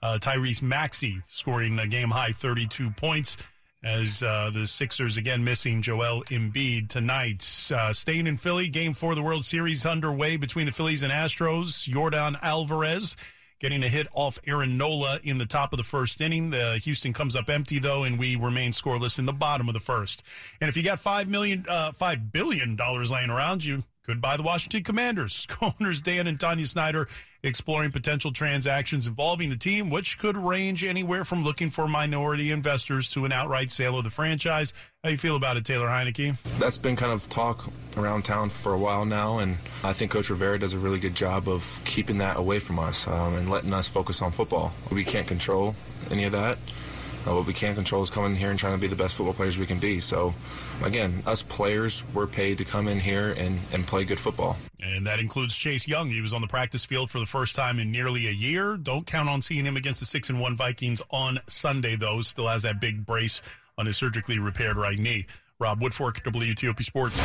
uh, 0.02 0.18
Tyrese 0.18 0.62
Maxey, 0.62 1.20
scoring 1.28 1.78
a 1.78 1.86
game 1.86 2.08
high 2.08 2.32
32 2.32 2.90
points. 2.90 3.36
As 3.84 4.18
the 4.20 4.64
Sixers 4.64 5.16
again 5.16 5.44
missing 5.44 5.80
Joel 5.82 6.24
Embiid 6.24 6.88
tonight. 6.88 7.42
staying 7.42 8.26
in 8.26 8.36
Philly, 8.36 8.68
game 8.68 8.94
four 8.94 9.10
of 9.10 9.16
the 9.16 9.22
World 9.22 9.44
Series 9.44 9.86
underway 9.86 10.38
between 10.38 10.66
the 10.66 10.72
Phillies 10.72 11.04
and 11.04 11.12
Astros. 11.12 11.86
Yordan 11.86 12.36
Alvarez 12.42 13.14
getting 13.58 13.82
a 13.82 13.88
hit 13.88 14.06
off 14.12 14.38
Aaron 14.46 14.76
Nola 14.76 15.20
in 15.22 15.38
the 15.38 15.46
top 15.46 15.72
of 15.72 15.76
the 15.76 15.84
first 15.84 16.20
inning. 16.20 16.50
The 16.50 16.78
Houston 16.78 17.12
comes 17.12 17.36
up 17.36 17.48
empty 17.48 17.78
though, 17.78 18.04
and 18.04 18.18
we 18.18 18.36
remain 18.36 18.72
scoreless 18.72 19.18
in 19.18 19.26
the 19.26 19.32
bottom 19.32 19.68
of 19.68 19.74
the 19.74 19.80
first. 19.80 20.22
And 20.60 20.68
if 20.68 20.76
you 20.76 20.82
got 20.82 21.00
five 21.00 21.28
million, 21.28 21.64
uh, 21.68 21.92
five 21.92 22.32
billion 22.32 22.76
dollars 22.76 23.10
laying 23.10 23.30
around, 23.30 23.64
you 23.64 23.84
could 24.04 24.20
buy 24.20 24.36
the 24.36 24.42
Washington 24.42 24.84
Commanders. 24.84 25.46
Co-owners 25.48 26.00
Dan 26.00 26.26
and 26.26 26.38
Tanya 26.38 26.66
Snyder 26.66 27.08
exploring 27.46 27.92
potential 27.92 28.32
transactions 28.32 29.06
involving 29.06 29.48
the 29.48 29.56
team, 29.56 29.88
which 29.88 30.18
could 30.18 30.36
range 30.36 30.84
anywhere 30.84 31.24
from 31.24 31.44
looking 31.44 31.70
for 31.70 31.86
minority 31.86 32.50
investors 32.50 33.08
to 33.10 33.24
an 33.24 33.32
outright 33.32 33.70
sale 33.70 33.96
of 33.96 34.04
the 34.04 34.10
franchise. 34.10 34.74
How 35.02 35.10
you 35.10 35.18
feel 35.18 35.36
about 35.36 35.56
it, 35.56 35.64
Taylor 35.64 35.86
Heinicke? 35.86 36.36
That's 36.58 36.78
been 36.78 36.96
kind 36.96 37.12
of 37.12 37.28
talk 37.28 37.70
around 37.96 38.24
town 38.24 38.50
for 38.50 38.74
a 38.74 38.78
while 38.78 39.04
now, 39.04 39.38
and 39.38 39.56
I 39.84 39.92
think 39.92 40.10
Coach 40.10 40.28
Rivera 40.28 40.58
does 40.58 40.74
a 40.74 40.78
really 40.78 40.98
good 40.98 41.14
job 41.14 41.48
of 41.48 41.80
keeping 41.84 42.18
that 42.18 42.36
away 42.36 42.58
from 42.58 42.78
us 42.78 43.06
um, 43.06 43.36
and 43.36 43.48
letting 43.48 43.72
us 43.72 43.88
focus 43.88 44.20
on 44.20 44.32
football. 44.32 44.72
We 44.90 45.04
can't 45.04 45.26
control 45.26 45.76
any 46.10 46.24
of 46.24 46.32
that. 46.32 46.58
Uh, 47.26 47.34
what 47.34 47.46
we 47.46 47.52
can 47.52 47.74
control 47.74 48.02
is 48.02 48.10
coming 48.10 48.36
here 48.36 48.50
and 48.50 48.58
trying 48.58 48.74
to 48.74 48.80
be 48.80 48.86
the 48.86 48.94
best 48.94 49.14
football 49.14 49.34
players 49.34 49.58
we 49.58 49.66
can 49.66 49.78
be. 49.78 49.98
So, 49.98 50.32
again, 50.84 51.22
us 51.26 51.42
players, 51.42 52.04
we're 52.14 52.28
paid 52.28 52.58
to 52.58 52.64
come 52.64 52.86
in 52.86 53.00
here 53.00 53.34
and, 53.36 53.58
and 53.72 53.84
play 53.84 54.04
good 54.04 54.20
football. 54.20 54.56
And 54.80 55.06
that 55.06 55.18
includes 55.18 55.56
Chase 55.56 55.88
Young. 55.88 56.10
He 56.10 56.20
was 56.20 56.32
on 56.32 56.40
the 56.40 56.46
practice 56.46 56.84
field 56.84 57.10
for 57.10 57.18
the 57.18 57.26
first 57.26 57.56
time 57.56 57.80
in 57.80 57.90
nearly 57.90 58.28
a 58.28 58.30
year. 58.30 58.76
Don't 58.76 59.06
count 59.06 59.28
on 59.28 59.42
seeing 59.42 59.64
him 59.64 59.76
against 59.76 59.98
the 60.00 60.06
6 60.06 60.30
and 60.30 60.40
1 60.40 60.56
Vikings 60.56 61.02
on 61.10 61.40
Sunday, 61.48 61.96
though. 61.96 62.20
Still 62.20 62.46
has 62.46 62.62
that 62.62 62.80
big 62.80 63.04
brace 63.04 63.42
on 63.76 63.86
his 63.86 63.96
surgically 63.96 64.38
repaired 64.38 64.76
right 64.76 64.98
knee. 64.98 65.26
Rob 65.58 65.80
Woodfork, 65.80 66.22
WTOP 66.22 66.84
Sports. 66.84 67.16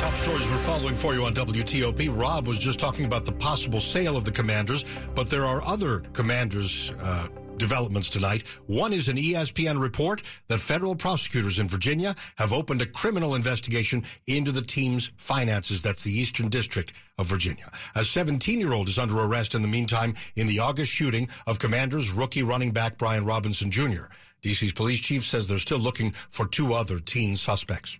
Top 0.00 0.14
stories 0.14 0.48
we're 0.48 0.56
following 0.58 0.94
for 0.94 1.14
you 1.14 1.24
on 1.24 1.34
WTOP. 1.34 2.16
Rob 2.16 2.46
was 2.46 2.58
just 2.58 2.78
talking 2.78 3.06
about 3.06 3.24
the 3.24 3.32
possible 3.32 3.80
sale 3.80 4.16
of 4.16 4.24
the 4.24 4.30
commanders, 4.30 4.84
but 5.16 5.28
there 5.28 5.44
are 5.44 5.62
other 5.62 6.00
commanders. 6.12 6.92
Uh, 7.00 7.26
developments 7.58 8.08
tonight. 8.08 8.46
One 8.66 8.92
is 8.92 9.08
an 9.08 9.16
ESPN 9.16 9.80
report 9.80 10.22
that 10.48 10.60
federal 10.60 10.96
prosecutors 10.96 11.58
in 11.58 11.68
Virginia 11.68 12.14
have 12.36 12.52
opened 12.52 12.82
a 12.82 12.86
criminal 12.86 13.34
investigation 13.34 14.04
into 14.26 14.52
the 14.52 14.62
team's 14.62 15.10
finances. 15.16 15.82
That's 15.82 16.04
the 16.04 16.12
Eastern 16.12 16.48
District 16.48 16.92
of 17.18 17.26
Virginia. 17.26 17.70
A 17.94 18.04
17 18.04 18.60
year 18.60 18.72
old 18.72 18.88
is 18.88 18.98
under 18.98 19.18
arrest 19.20 19.54
in 19.54 19.62
the 19.62 19.68
meantime 19.68 20.14
in 20.36 20.46
the 20.46 20.60
August 20.60 20.92
shooting 20.92 21.28
of 21.46 21.58
Commanders 21.58 22.10
rookie 22.10 22.42
running 22.42 22.70
back 22.70 22.98
Brian 22.98 23.24
Robinson 23.24 23.70
Jr. 23.70 24.06
DC's 24.42 24.72
police 24.72 25.00
chief 25.00 25.24
says 25.24 25.48
they're 25.48 25.58
still 25.58 25.78
looking 25.78 26.12
for 26.30 26.46
two 26.46 26.72
other 26.72 27.00
teen 27.00 27.36
suspects. 27.36 27.98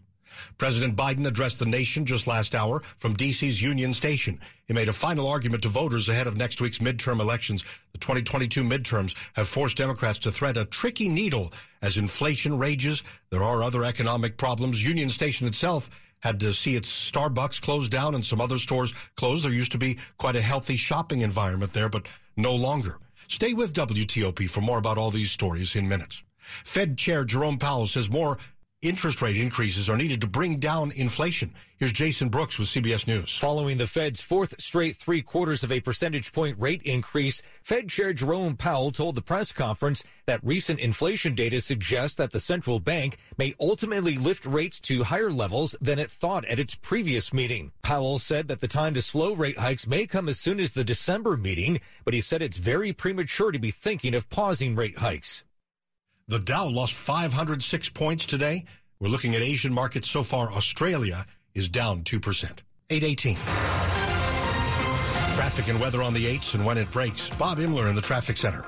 President 0.57 0.97
Biden 0.97 1.27
addressed 1.27 1.59
the 1.59 1.67
nation 1.67 2.05
just 2.05 2.27
last 2.27 2.55
hour 2.55 2.83
from 2.97 3.15
D.C.'s 3.15 3.61
Union 3.61 3.95
Station. 3.95 4.41
He 4.67 4.75
made 4.75 4.89
a 4.89 4.93
final 4.93 5.29
argument 5.29 5.63
to 5.63 5.69
voters 5.69 6.09
ahead 6.09 6.27
of 6.27 6.37
next 6.37 6.61
week's 6.61 6.79
midterm 6.79 7.21
elections. 7.21 7.65
The 7.93 7.99
2022 7.99 8.63
midterms 8.63 9.15
have 9.35 9.49
forced 9.49 9.77
Democrats 9.77 10.19
to 10.21 10.33
thread 10.33 10.57
a 10.57 10.65
tricky 10.65 11.09
needle 11.09 11.53
as 11.83 11.97
inflation 11.97 12.59
rages. 12.59 13.03
There 13.31 13.43
are 13.43 13.63
other 13.63 13.85
economic 13.85 14.37
problems. 14.37 14.87
Union 14.87 15.11
Station 15.11 15.47
itself 15.47 15.91
had 16.21 16.41
to 16.41 16.53
see 16.53 16.77
its 16.77 17.11
Starbucks 17.11 17.61
closed 17.61 17.91
down 17.91 18.15
and 18.15 18.25
some 18.25 18.41
other 18.41 18.59
stores 18.59 18.93
closed. 19.17 19.45
There 19.45 19.53
used 19.53 19.73
to 19.73 19.79
be 19.79 19.99
quite 20.19 20.37
a 20.37 20.43
healthy 20.43 20.77
shopping 20.77 21.23
environment 21.23 21.73
there, 21.73 21.89
but 21.89 22.07
no 22.37 22.55
longer. 22.55 22.99
Stay 23.29 23.53
with 23.53 23.75
WTOP 23.75 24.49
for 24.49 24.61
more 24.61 24.79
about 24.79 24.99
all 24.99 25.11
these 25.11 25.31
stories 25.31 25.77
in 25.77 25.89
minutes. 25.89 26.23
Fed 26.65 26.97
Chair 26.97 27.25
Jerome 27.25 27.59
Powell 27.59 27.87
says 27.87 28.11
more 28.11 28.39
interest 28.81 29.21
rate 29.21 29.37
increases 29.37 29.91
are 29.91 29.97
needed 29.97 30.21
to 30.21 30.29
bring 30.29 30.59
down 30.59 30.93
inflation. 30.93 31.53
Here's 31.79 31.93
Jason 31.93 32.29
Brooks 32.29 32.59
with 32.59 32.69
CBS 32.69 33.09
News. 33.09 33.37
Following 33.37 33.77
the 33.77 33.87
Fed's 33.87 34.21
fourth 34.21 34.61
straight 34.61 34.97
three 34.97 35.21
quarters 35.21 35.65
of 35.65 35.73
a 35.73 35.81
percentage 35.81 36.33
point 36.33 36.57
rate 36.61 36.83
increase, 36.83 37.43
Fed 37.63 37.89
Chair 37.89 38.13
Jerome 38.13 38.57
Powell 38.57 38.93
told 38.93 39.17
the 39.17 39.23
press 39.23 39.51
conference 39.51 40.05
that 40.27 40.43
recent 40.45 40.79
inflation 40.79 41.35
data 41.35 41.61
suggests 41.61 42.17
that 42.17 42.31
the 42.31 42.41
central 42.41 42.79
bank 42.79 43.19
may 43.37 43.55
ultimately 43.59 44.17
lift 44.17 44.47
rates 44.47 44.81
to 44.83 45.05
higher 45.05 45.31
levels 45.31 45.75
than 45.81 45.99
it 45.99 46.11
thought 46.11 46.45
at 46.45 46.61
its 46.61 46.77
previous 46.77 47.33
meeting. 47.33 47.73
Powell 47.83 48.21
said 48.21 48.47
that 48.47 48.61
the 48.61 48.69
time 48.69 48.95
to 48.95 49.03
slow 49.03 49.33
rate 49.33 49.59
hikes 49.59 49.89
may 49.89 50.07
come 50.07 50.29
as 50.29 50.39
soon 50.39 50.61
as 50.61 50.73
the 50.73 50.85
December 50.85 51.37
meeting, 51.37 51.81
but 52.05 52.15
he 52.15 52.21
said 52.21 52.43
it's 52.43 52.59
very 52.59 52.93
premature 52.93 53.51
to 53.51 53.59
be 53.59 53.73
thinking 53.73 54.15
of 54.15 54.31
pausing 54.31 54.77
rate 54.77 54.99
hikes. 54.99 55.45
The 56.31 56.39
Dow 56.39 56.69
lost 56.69 56.93
506 56.93 57.89
points 57.89 58.27
today. 58.27 58.67
We're 59.01 59.09
looking 59.09 59.35
at 59.35 59.41
Asian 59.41 59.73
markets 59.73 60.11
so 60.11 60.23
far. 60.23 60.53
Australia 60.53 61.25
is 61.55 61.71
down 61.71 62.03
2%. 62.03 62.45
818. 62.91 63.35
Traffic 65.35 65.69
and 65.69 65.81
weather 65.81 66.03
on 66.03 66.13
the 66.13 66.27
8s 66.27 66.55
and 66.55 66.67
when 66.67 66.77
it 66.77 66.91
breaks. 66.91 67.31
Bob 67.31 67.61
Inman 67.61 67.87
in 67.87 67.95
the 67.95 68.03
traffic 68.03 68.37
center. 68.37 68.67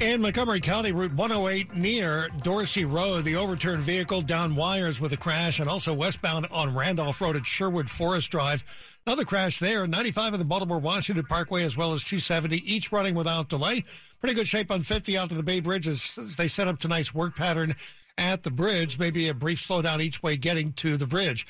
In 0.00 0.20
Montgomery 0.20 0.60
County, 0.60 0.90
Route 0.90 1.14
108 1.14 1.76
near 1.76 2.28
Dorsey 2.42 2.84
Road, 2.84 3.24
the 3.24 3.36
overturned 3.36 3.82
vehicle 3.82 4.22
down 4.22 4.56
wires 4.56 5.00
with 5.00 5.12
a 5.12 5.16
crash, 5.16 5.60
and 5.60 5.68
also 5.68 5.94
westbound 5.94 6.46
on 6.50 6.74
Randolph 6.74 7.20
Road 7.20 7.36
at 7.36 7.46
Sherwood 7.46 7.88
Forest 7.88 8.30
Drive. 8.30 8.64
Another 9.06 9.24
crash 9.24 9.60
there, 9.60 9.86
95 9.86 10.34
in 10.34 10.40
the 10.40 10.46
Baltimore 10.46 10.80
Washington 10.80 11.24
Parkway, 11.24 11.62
as 11.62 11.76
well 11.76 11.94
as 11.94 12.02
270, 12.02 12.56
each 12.70 12.90
running 12.90 13.14
without 13.14 13.48
delay. 13.48 13.84
Pretty 14.20 14.34
good 14.34 14.48
shape 14.48 14.70
on 14.70 14.82
50 14.82 15.16
out 15.16 15.28
to 15.28 15.36
the 15.36 15.44
Bay 15.44 15.60
Bridge 15.60 15.86
as, 15.86 16.18
as 16.18 16.36
they 16.36 16.48
set 16.48 16.66
up 16.66 16.80
tonight's 16.80 17.14
work 17.14 17.36
pattern 17.36 17.74
at 18.18 18.42
the 18.42 18.50
bridge. 18.50 18.98
Maybe 18.98 19.28
a 19.28 19.34
brief 19.34 19.60
slowdown 19.60 20.02
each 20.02 20.22
way 20.22 20.36
getting 20.36 20.72
to 20.74 20.96
the 20.96 21.06
bridge. 21.06 21.46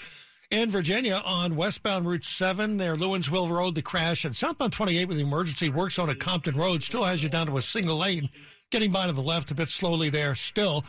In 0.51 0.71
Virginia, 0.71 1.23
on 1.25 1.57
westbound 1.57 2.07
Route 2.07 2.25
7, 2.25 2.77
near 2.77 2.97
Lewinsville 2.97 3.51
Road, 3.51 3.75
the 3.75 3.83
crash, 3.83 4.25
and 4.25 4.37
southbound 4.37 4.73
28 4.73 5.07
with 5.07 5.17
the 5.17 5.23
emergency 5.23 5.71
work 5.71 5.93
zone 5.93 6.11
at 6.11 6.21
Compton 6.21 6.57
Road 6.57 6.83
still 6.83 7.03
has 7.05 7.23
you 7.23 7.29
down 7.29 7.47
to 7.47 7.57
a 7.57 7.63
single 7.63 7.97
lane, 7.97 8.29
getting 8.71 8.93
by 8.93 9.07
to 9.07 9.13
the 9.13 9.23
left 9.23 9.51
a 9.51 9.55
bit 9.55 9.69
slowly 9.69 10.11
there 10.11 10.35
still. 10.35 10.85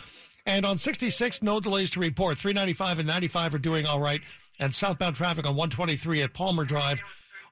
And 0.46 0.66
on 0.66 0.78
66, 0.78 1.42
no 1.42 1.60
delays 1.60 1.90
to 1.92 2.00
report. 2.00 2.38
395 2.38 3.00
and 3.00 3.08
95 3.08 3.56
are 3.56 3.60
doing 3.60 3.86
all 3.86 4.00
right. 4.00 4.22
And 4.60 4.76
southbound 4.76 5.16
traffic 5.16 5.46
on 5.46 5.56
123 5.56 6.22
at 6.22 6.34
Palmer 6.34 6.66
Drive 6.66 7.02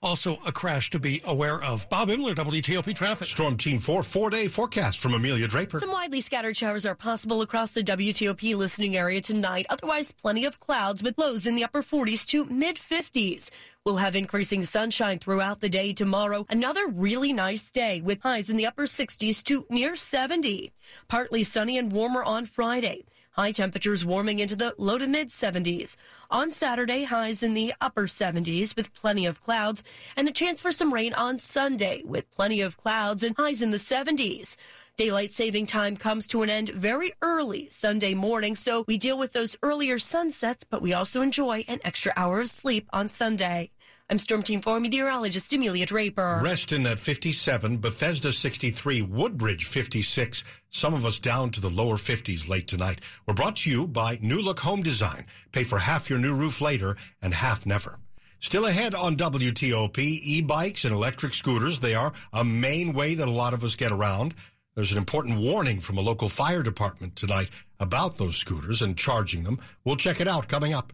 also 0.03 0.37
a 0.45 0.51
crash 0.51 0.89
to 0.91 0.99
be 0.99 1.21
aware 1.25 1.63
of. 1.63 1.89
Bob 1.89 2.09
Inman, 2.09 2.35
WTOP 2.35 2.93
Traffic. 2.93 3.27
Storm 3.27 3.57
Team 3.57 3.79
4, 3.79 4.03
four 4.03 4.29
day 4.29 4.47
forecast 4.47 4.99
from 4.99 5.13
Amelia 5.13 5.47
Draper. 5.47 5.79
Some 5.79 5.91
widely 5.91 6.21
scattered 6.21 6.57
showers 6.57 6.85
are 6.85 6.95
possible 6.95 7.41
across 7.41 7.71
the 7.71 7.83
WTOP 7.83 8.55
listening 8.55 8.95
area 8.97 9.21
tonight. 9.21 9.65
Otherwise, 9.69 10.11
plenty 10.11 10.45
of 10.45 10.59
clouds 10.59 11.01
with 11.01 11.17
lows 11.17 11.47
in 11.47 11.55
the 11.55 11.63
upper 11.63 11.81
40s 11.81 12.25
to 12.27 12.45
mid 12.45 12.75
50s. 12.75 13.49
We'll 13.85 13.97
have 13.97 14.15
increasing 14.15 14.63
sunshine 14.63 15.19
throughout 15.19 15.59
the 15.59 15.67
day 15.67 15.91
tomorrow. 15.91 16.45
Another 16.49 16.87
really 16.87 17.33
nice 17.33 17.69
day 17.69 18.01
with 18.01 18.21
highs 18.21 18.49
in 18.49 18.55
the 18.55 18.65
upper 18.65 18.83
60s 18.83 19.43
to 19.43 19.65
near 19.69 19.97
70. 19.97 20.71
Partly 21.09 21.43
sunny 21.43 21.77
and 21.77 21.91
warmer 21.91 22.23
on 22.23 22.45
Friday. 22.45 23.03
High 23.33 23.51
temperatures 23.51 24.05
warming 24.05 24.37
into 24.37 24.55
the 24.55 24.75
low 24.77 24.99
to 24.99 25.07
mid 25.07 25.29
70s. 25.29 25.95
On 26.29 26.51
Saturday, 26.51 27.05
highs 27.05 27.41
in 27.41 27.55
the 27.55 27.73
upper 27.81 28.03
70s 28.03 28.75
with 28.75 28.93
plenty 28.93 29.25
of 29.25 29.41
clouds 29.41 29.83
and 30.15 30.27
the 30.27 30.31
chance 30.31 30.61
for 30.61 30.71
some 30.71 30.93
rain 30.93 31.15
on 31.15 31.39
Sunday 31.39 32.03
with 32.05 32.29
plenty 32.29 32.61
of 32.61 32.77
clouds 32.77 33.23
and 33.23 33.35
highs 33.35 33.63
in 33.63 33.71
the 33.71 33.77
70s. 33.77 34.55
Daylight 34.97 35.31
saving 35.31 35.65
time 35.65 35.97
comes 35.97 36.27
to 36.27 36.43
an 36.43 36.51
end 36.51 36.69
very 36.69 37.13
early 37.23 37.67
Sunday 37.71 38.13
morning, 38.13 38.55
so 38.55 38.85
we 38.87 38.99
deal 38.99 39.17
with 39.17 39.33
those 39.33 39.57
earlier 39.63 39.97
sunsets, 39.97 40.63
but 40.63 40.83
we 40.83 40.93
also 40.93 41.23
enjoy 41.23 41.65
an 41.67 41.79
extra 41.83 42.13
hour 42.15 42.41
of 42.41 42.49
sleep 42.49 42.87
on 42.93 43.09
Sunday. 43.09 43.71
I'm 44.13 44.19
Storm 44.19 44.43
Team 44.43 44.61
4 44.61 44.79
meteorologist 44.79 45.51
Amelia 45.53 45.87
Draper. 45.87 46.39
Reston 46.43 46.85
at 46.85 46.99
57, 46.99 47.79
Bethesda 47.79 48.31
63, 48.31 49.01
Woodbridge 49.01 49.65
56. 49.65 50.43
Some 50.69 50.93
of 50.93 51.03
us 51.03 51.17
down 51.17 51.49
to 51.49 51.59
the 51.59 51.71
lower 51.71 51.95
50s 51.95 52.47
late 52.47 52.67
tonight. 52.67 53.01
We're 53.25 53.33
brought 53.33 53.55
to 53.55 53.71
you 53.71 53.87
by 53.87 54.19
New 54.21 54.39
Look 54.39 54.59
Home 54.59 54.83
Design. 54.83 55.25
Pay 55.51 55.63
for 55.63 55.79
half 55.79 56.11
your 56.11 56.19
new 56.19 56.35
roof 56.35 56.61
later 56.61 56.95
and 57.23 57.33
half 57.33 57.65
never. 57.65 57.97
Still 58.39 58.67
ahead 58.67 58.93
on 58.93 59.15
WTOP, 59.15 59.97
e-bikes 59.97 60.85
and 60.85 60.93
electric 60.93 61.33
scooters. 61.33 61.79
They 61.79 61.95
are 61.95 62.13
a 62.33 62.43
main 62.43 62.93
way 62.93 63.15
that 63.15 63.27
a 63.27 63.31
lot 63.31 63.55
of 63.55 63.63
us 63.63 63.75
get 63.75 63.91
around. 63.91 64.35
There's 64.75 64.91
an 64.91 64.99
important 64.99 65.39
warning 65.39 65.79
from 65.79 65.97
a 65.97 66.01
local 66.01 66.29
fire 66.29 66.61
department 66.61 67.15
tonight 67.15 67.49
about 67.79 68.19
those 68.19 68.35
scooters 68.35 68.83
and 68.83 68.95
charging 68.95 69.41
them. 69.41 69.59
We'll 69.83 69.95
check 69.95 70.21
it 70.21 70.27
out 70.27 70.47
coming 70.47 70.75
up 70.75 70.93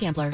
Gambler. 0.01 0.33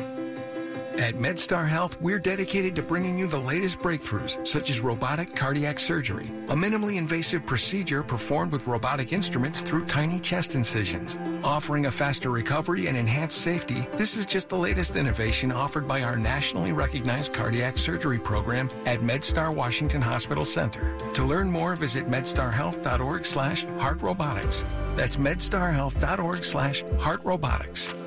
At 0.98 1.14
MedStar 1.14 1.68
Health, 1.68 2.02
we're 2.02 2.18
dedicated 2.18 2.76
to 2.76 2.82
bringing 2.82 3.20
you 3.20 3.28
the 3.28 3.38
latest 3.38 3.78
breakthroughs, 3.80 4.48
such 4.48 4.72
as 4.72 4.80
robotic 4.80 5.36
cardiac 5.36 5.78
surgery, 5.80 6.26
a 6.50 6.56
minimally 6.56 6.98
invasive 6.98 7.46
procedure 7.46 8.02
performed 8.02 8.52
with 8.52 8.66
robotic 8.66 9.14
instruments 9.14 9.62
through 9.62 9.86
tiny 9.86 10.20
chest 10.20 10.56
incisions. 10.56 11.16
Offering 11.44 11.86
a 11.86 11.92
faster 11.92 12.32
recovery 12.32 12.88
and 12.88 12.98
enhanced 12.98 13.44
safety, 13.44 13.86
this 13.96 14.18
is 14.18 14.26
just 14.26 14.50
the 14.50 14.58
latest 14.58 14.96
innovation 14.96 15.52
offered 15.52 15.88
by 15.88 16.02
our 16.02 16.18
nationally 16.18 16.72
recognized 16.72 17.32
cardiac 17.32 17.78
surgery 17.78 18.18
program 18.18 18.68
at 18.88 19.02
MedStar 19.02 19.54
Washington 19.54 20.02
Hospital 20.02 20.46
Center. 20.46 20.98
To 21.14 21.24
learn 21.24 21.52
more, 21.52 21.76
visit 21.76 22.10
medstarhealth.org 22.10 23.24
slash 23.24 23.66
heartrobotics. 23.66 24.64
That's 24.96 25.18
medstarhealth.org 25.18 26.44
slash 26.44 26.84
heartrobotics. 26.84 28.07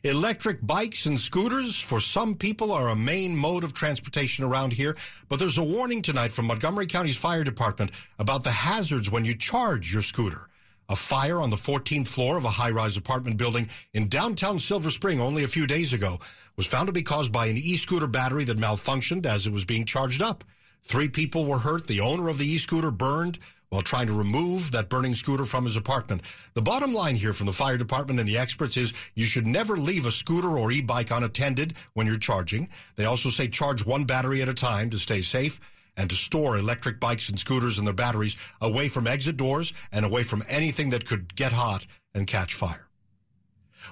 Electric 0.05 0.65
bikes 0.65 1.07
and 1.07 1.19
scooters 1.19 1.81
for 1.81 2.01
some 2.01 2.37
people 2.37 2.71
are 2.71 2.91
a 2.91 2.95
main 2.95 3.37
mode 3.37 3.65
of 3.65 3.75
transportation 3.75 4.45
around 4.45 4.73
here, 4.73 4.97
but 5.29 5.41
there's 5.41 5.59
a 5.59 5.65
warning 5.65 6.03
tonight 6.03 6.31
from 6.31 6.47
Montgomery 6.47 6.87
County's 6.87 7.17
fire 7.17 7.43
department 7.43 7.91
about 8.21 8.45
the 8.45 8.53
hazards 8.53 9.11
when 9.11 9.25
you 9.25 9.35
charge 9.35 9.93
your 9.93 10.03
scooter. 10.03 10.49
A 10.91 10.97
fire 10.97 11.39
on 11.39 11.51
the 11.51 11.57
14th 11.57 12.09
floor 12.09 12.39
of 12.39 12.47
a 12.47 12.51
high-rise 12.51 12.97
apartment 12.97 13.37
building 13.37 13.69
in 13.93 14.09
downtown 14.09 14.59
Silver 14.59 14.89
Spring 14.89 15.21
only 15.21 15.45
a 15.45 15.49
few 15.49 15.67
days 15.67 15.93
ago 15.93 16.19
was 16.57 16.67
found 16.67 16.87
to 16.87 16.95
be 16.95 17.03
caused 17.03 17.31
by 17.31 17.45
an 17.45 17.59
e-scooter 17.59 18.07
battery 18.07 18.45
that 18.45 18.57
malfunctioned 18.57 19.27
as 19.27 19.47
it 19.47 19.53
was 19.53 19.67
being 19.67 19.85
charged 19.85 20.23
up. 20.23 20.45
Three 20.81 21.11
people 21.11 21.45
were 21.45 21.59
hurt. 21.59 21.87
The 21.89 22.01
owner 22.01 22.29
of 22.29 22.39
the 22.39 22.47
e-scooter 22.47 22.91
burned 22.91 23.39
while 23.69 23.83
trying 23.83 24.07
to 24.07 24.15
remove 24.15 24.71
that 24.71 24.89
burning 24.89 25.15
scooter 25.15 25.45
from 25.45 25.67
his 25.67 25.77
apartment. 25.77 26.23
The 26.55 26.63
bottom 26.63 26.95
line 26.95 27.17
here 27.17 27.35
from 27.35 27.45
the 27.45 27.53
fire 27.53 27.77
department 27.77 28.19
and 28.19 28.27
the 28.27 28.39
experts 28.39 28.79
is 28.79 28.95
you 29.15 29.27
should 29.27 29.47
never 29.47 29.77
leave 29.77 30.07
a 30.07 30.11
scooter 30.11 30.57
or 30.57 30.73
e-bike 30.73 31.11
unattended 31.11 31.75
when 31.93 32.07
you're 32.07 32.17
charging. 32.17 32.71
They 32.97 33.05
also 33.05 33.29
say 33.29 33.49
charge 33.49 33.85
one 33.85 34.07
battery 34.07 34.41
at 34.41 34.49
a 34.49 34.55
time 34.55 34.89
to 34.89 34.99
stay 34.99 35.21
safe 35.21 35.61
and 35.99 36.09
to 36.09 36.17
store 36.17 36.57
electric 36.57 36.99
bikes 36.99 37.29
and 37.29 37.39
scooters 37.39 37.77
and 37.77 37.87
their 37.87 37.93
batteries 37.93 38.39
away 38.63 38.89
from 38.89 39.07
exit 39.07 39.37
doors 39.37 39.75
and 39.93 40.07
away 40.07 40.23
from 40.23 40.43
anything 40.49 40.89
that 40.91 41.05
could 41.05 41.35
get 41.37 41.53
hot 41.53 41.87
and 42.15 42.27
catch 42.27 42.55
fire. 42.55 42.88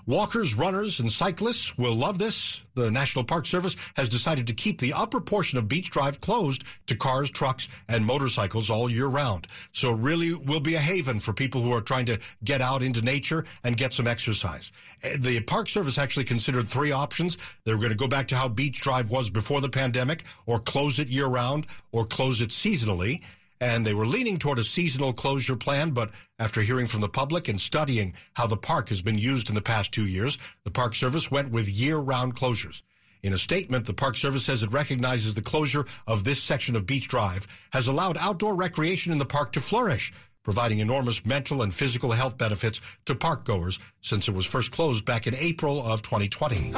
Walkers, 0.07 0.55
runners, 0.55 1.01
and 1.01 1.11
cyclists 1.11 1.77
will 1.79 1.94
love 1.94 2.18
this. 2.18 2.62
The 2.75 2.90
National 2.90 3.25
Park 3.25 3.46
Service 3.46 3.77
has 3.94 4.09
decided 4.09 4.46
to 4.46 4.55
keep 4.55 4.79
the 4.79 4.92
upper 4.92 5.20
portion 5.20 5.59
of 5.59 5.68
Beach 5.68 5.90
Drive 5.90 6.20
closed 6.20 6.64
to 6.87 6.96
cars, 6.96 7.31
trucks, 7.31 7.68
and 7.88 8.05
motorcycles 8.05 8.68
all 8.68 8.90
year 8.90 9.07
round. 9.07 9.46
So 9.72 9.92
it 9.92 9.99
really 9.99 10.35
will 10.35 10.61
be 10.61 10.75
a 10.75 10.81
haven 10.81 11.18
for 11.18 11.33
people 11.33 11.62
who 11.62 11.72
are 11.72 11.81
trying 11.81 12.07
to 12.07 12.18
get 12.44 12.61
out 12.61 12.83
into 12.83 13.01
nature 13.01 13.44
and 13.64 13.77
get 13.77 13.94
some 13.94 14.07
exercise. 14.07 14.72
Eh, 15.03 15.16
The 15.18 15.40
Park 15.40 15.68
Service 15.68 15.99
actually 15.99 16.25
considered 16.25 16.68
three 16.68 16.92
options. 16.92 17.38
They 17.64 17.72
were 17.72 17.79
going 17.79 17.90
to 17.90 17.96
go 17.96 18.09
back 18.09 18.29
to 18.29 18.37
how 18.37 18.49
Beach 18.49 18.81
Drive 18.81 19.11
was 19.11 19.31
before 19.31 19.61
the 19.61 19.68
pandemic, 19.68 20.25
or 20.46 20.59
close 20.59 20.99
it 20.99 21.09
year 21.09 21.27
round, 21.27 21.66
or 21.92 22.05
close 22.05 22.40
it 22.40 22.51
seasonally 22.51 23.22
and 23.61 23.87
they 23.87 23.95
were 23.95 24.07
leaning 24.07 24.38
toward 24.38 24.59
a 24.59 24.64
seasonal 24.64 25.12
closure 25.12 25.57
plan, 25.57 25.90
but 25.90 26.11
after 26.38 26.61
hearing 26.62 26.87
from 26.87 27.01
the 27.01 27.09
public 27.09 27.49
and 27.49 27.61
studying 27.61 28.14
how 28.35 28.47
the 28.47 28.57
park 28.57 28.88
has 28.90 29.03
been 29.03 29.19
used 29.19 29.49
in 29.49 29.55
the 29.55 29.62
past 29.62 29.92
two 29.92 30.07
years, 30.07 30.38
the 30.64 30.71
Park 30.71 30.95
Service 30.95 31.31
went 31.31 31.51
with 31.51 31.69
year-round 31.69 32.37
closures. 32.37 32.83
In 33.23 33.33
a 33.33 33.38
statement, 33.38 33.87
the 33.87 33.95
Park 33.95 34.16
Service 34.16 34.45
says 34.45 34.62
it 34.62 34.71
recognizes 34.71 35.35
the 35.35 35.42
closure 35.42 35.87
of 36.07 36.23
this 36.23 36.42
section 36.42 36.77
of 36.77 36.87
Beach 36.87 37.09
Drive 37.09 37.47
has 37.73 37.88
allowed 37.88 38.16
outdoor 38.19 38.55
recreation 38.55 39.11
in 39.11 39.19
the 39.19 39.25
park 39.25 39.53
to 39.53 39.61
flourish, 39.61 40.12
providing 40.45 40.79
enormous 40.79 41.27
mental 41.27 41.62
and 41.62 41.75
physical 41.75 42.12
health 42.12 42.38
benefits 42.38 42.81
to 43.05 43.16
park 43.16 43.45
goers 43.45 43.81
since 44.01 44.29
it 44.29 44.35
was 44.35 44.47
first 44.47 44.71
closed 44.71 45.05
back 45.05 45.27
in 45.27 45.35
April 45.35 45.83
of 45.85 46.03
2020. 46.03 46.73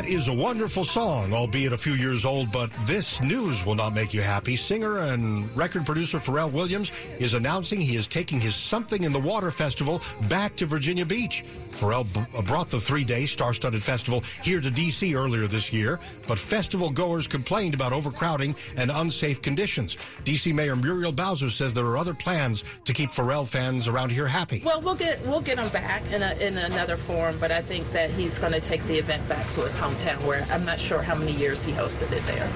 That 0.00 0.08
is 0.08 0.28
a 0.28 0.32
wonderful 0.32 0.86
song, 0.86 1.34
albeit 1.34 1.74
a 1.74 1.76
few 1.76 1.92
years 1.92 2.24
old, 2.24 2.50
but 2.50 2.70
this 2.86 3.20
news 3.20 3.66
will 3.66 3.74
not 3.74 3.94
make 3.94 4.14
you 4.14 4.22
happy. 4.22 4.56
Singer 4.56 4.96
and 5.00 5.54
record 5.54 5.84
producer 5.84 6.16
Pharrell 6.16 6.50
Williams 6.50 6.90
is 7.18 7.34
announcing 7.34 7.82
he 7.82 7.96
is 7.96 8.06
taking 8.06 8.40
his 8.40 8.54
Something 8.54 9.04
in 9.04 9.12
the 9.12 9.20
Water 9.20 9.50
Festival 9.50 10.00
back 10.30 10.56
to 10.56 10.64
Virginia 10.64 11.04
Beach. 11.04 11.44
Pharrell 11.70 12.10
b- 12.14 12.20
uh, 12.34 12.40
brought 12.42 12.70
the 12.70 12.80
three-day 12.80 13.26
star-studded 13.26 13.82
festival 13.82 14.24
here 14.42 14.62
to 14.62 14.70
D.C. 14.70 15.14
earlier 15.14 15.46
this 15.46 15.70
year, 15.70 16.00
but 16.26 16.38
festival 16.38 16.88
goers 16.88 17.26
complained 17.26 17.74
about 17.74 17.92
overcrowding 17.92 18.56
and 18.78 18.90
unsafe 18.90 19.42
conditions. 19.42 19.98
D.C. 20.24 20.52
Mayor 20.52 20.76
Muriel 20.76 21.12
Bowser 21.12 21.50
says 21.50 21.74
there 21.74 21.84
are 21.84 21.98
other 21.98 22.14
plans 22.14 22.64
to 22.86 22.94
keep 22.94 23.10
Pharrell 23.10 23.46
fans 23.46 23.86
around 23.86 24.12
here 24.12 24.26
happy. 24.26 24.62
Well, 24.64 24.80
we'll 24.80 24.94
get 24.94 25.20
we'll 25.26 25.42
get 25.42 25.58
him 25.58 25.68
back 25.68 26.02
in 26.10 26.22
a, 26.22 26.32
in 26.34 26.56
another 26.56 26.96
form, 26.96 27.38
but 27.38 27.52
I 27.52 27.60
think 27.60 27.90
that 27.92 28.10
he's 28.10 28.38
going 28.38 28.54
to 28.54 28.60
take 28.60 28.82
the 28.84 28.96
event 28.96 29.28
back 29.28 29.48
to 29.50 29.60
his 29.60 29.76
hometown, 29.90 30.26
where 30.26 30.46
I'm 30.50 30.64
not 30.64 30.78
sure 30.78 31.02
how 31.02 31.14
many 31.14 31.32
years 31.32 31.64
he 31.64 31.72
hosted 31.72 32.12
it 32.12 32.24
there. 32.26 32.48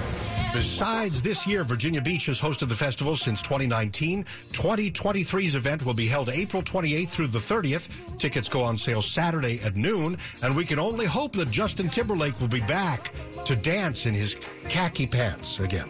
Besides 0.53 1.21
this 1.21 1.47
year, 1.49 1.65
Virginia 1.65 2.01
Beach 2.01 2.27
has 2.27 2.41
hosted 2.41 2.69
the 2.69 2.77
festival 2.77 3.17
since 3.17 3.43
2019. 3.43 4.25
2023's 4.53 5.57
event 5.57 5.85
will 5.85 5.95
be 5.95 6.07
held 6.07 6.29
April 6.29 6.63
28th 6.63 7.09
through 7.09 7.27
the 7.27 7.41
30th. 7.41 7.89
Tickets 8.19 8.49
go 8.49 8.63
on 8.63 8.79
sale 8.79 9.03
Saturday 9.03 9.59
at 9.65 9.75
noon, 9.75 10.17
and 10.43 10.55
we 10.55 10.65
can 10.65 10.79
only 10.79 11.07
hope 11.07 11.33
that 11.33 11.51
Justin 11.51 11.89
Timberlake 11.89 12.41
will 12.41 12.49
be 12.49 12.61
back 12.61 13.13
to 13.47 13.57
dance 13.57 14.07
in 14.07 14.15
his 14.15 14.37
khaki 14.69 15.09
pants 15.09 15.59
again. 15.59 15.89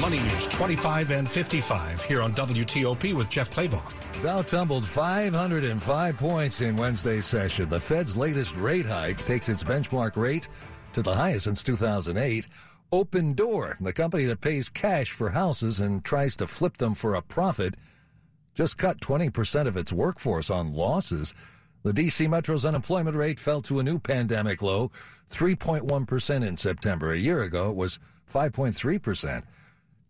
Money 0.00 0.20
News 0.20 0.46
25 0.48 1.10
and 1.10 1.28
55 1.28 2.02
here 2.02 2.22
on 2.22 2.32
WTOP 2.34 3.14
with 3.14 3.28
Jeff 3.30 3.50
Clabaugh. 3.50 3.92
Dow 4.24 4.40
tumbled 4.40 4.86
505 4.86 6.16
points 6.16 6.62
in 6.62 6.78
Wednesday's 6.78 7.26
session. 7.26 7.68
The 7.68 7.78
Fed's 7.78 8.16
latest 8.16 8.56
rate 8.56 8.86
hike 8.86 9.22
takes 9.26 9.50
its 9.50 9.62
benchmark 9.62 10.16
rate 10.16 10.48
to 10.94 11.02
the 11.02 11.14
highest 11.14 11.44
since 11.44 11.62
2008. 11.62 12.46
Opendoor, 12.90 13.76
the 13.80 13.92
company 13.92 14.24
that 14.24 14.40
pays 14.40 14.70
cash 14.70 15.10
for 15.10 15.28
houses 15.28 15.80
and 15.80 16.02
tries 16.02 16.36
to 16.36 16.46
flip 16.46 16.78
them 16.78 16.94
for 16.94 17.14
a 17.14 17.20
profit, 17.20 17.74
just 18.54 18.78
cut 18.78 18.98
20% 19.00 19.66
of 19.66 19.76
its 19.76 19.92
workforce 19.92 20.48
on 20.48 20.72
losses. 20.72 21.34
The 21.82 21.92
D.C. 21.92 22.26
Metro's 22.26 22.64
unemployment 22.64 23.18
rate 23.18 23.38
fell 23.38 23.60
to 23.60 23.78
a 23.78 23.82
new 23.82 23.98
pandemic 23.98 24.62
low, 24.62 24.90
3.1% 25.32 26.42
in 26.42 26.56
September. 26.56 27.12
A 27.12 27.18
year 27.18 27.42
ago, 27.42 27.68
it 27.68 27.76
was 27.76 27.98
5.3%. 28.32 29.42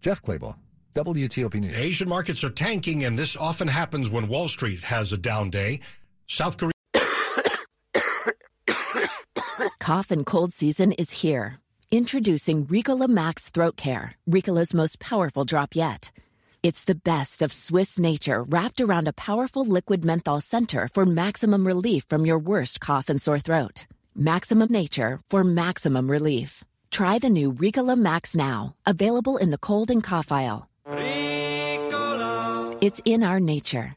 Jeff 0.00 0.22
Clabaugh, 0.22 0.55
WTOP 0.94 1.61
News. 1.61 1.76
Asian 1.76 2.09
markets 2.09 2.44
are 2.44 2.50
tanking, 2.50 3.04
and 3.04 3.18
this 3.18 3.37
often 3.37 3.66
happens 3.66 4.11
when 4.11 4.28
Wall 4.28 4.46
Street 4.46 4.80
has 4.80 5.12
a 5.12 5.18
down 5.18 5.50
day. 5.50 5.80
South 6.28 6.57
Korea. 6.57 6.70
Cough 9.80 10.11
and 10.12 10.24
cold 10.24 10.52
season 10.52 10.92
is 10.92 11.11
here. 11.11 11.59
Introducing 11.90 12.66
Ricola 12.66 13.09
Max 13.09 13.50
Throat 13.50 13.76
Care, 13.76 14.14
Ricola's 14.30 14.72
most 14.72 15.00
powerful 15.00 15.44
drop 15.44 15.74
yet. 15.74 16.12
It's 16.62 16.85
the 16.85 16.94
best 16.94 17.42
of 17.42 17.52
Swiss 17.52 17.98
nature 17.98 18.42
wrapped 18.42 18.80
around 18.80 19.09
a 19.09 19.12
powerful 19.12 19.64
liquid 19.64 20.04
menthol 20.04 20.40
center 20.40 20.88
for 20.94 21.04
maximum 21.04 21.66
relief 21.66 22.04
from 22.09 22.24
your 22.24 22.38
worst 22.38 22.80
cough 22.80 23.09
and 23.09 23.20
sore 23.20 23.40
throat. 23.40 23.87
Maximum 24.14 24.70
nature 24.70 25.20
for 25.28 25.42
maximum 25.42 26.09
relief. 26.11 26.64
Try 26.90 27.18
the 27.18 27.28
new 27.28 27.52
Ricola 27.52 27.98
Max 27.98 28.35
now, 28.37 28.76
available 28.87 29.37
in 29.37 29.50
the 29.50 29.59
cold 29.59 29.90
and 29.90 30.02
cough 30.02 30.30
aisle. 30.30 30.68
It's 32.81 33.01
in 33.05 33.23
our 33.23 33.40
nature. 33.40 33.97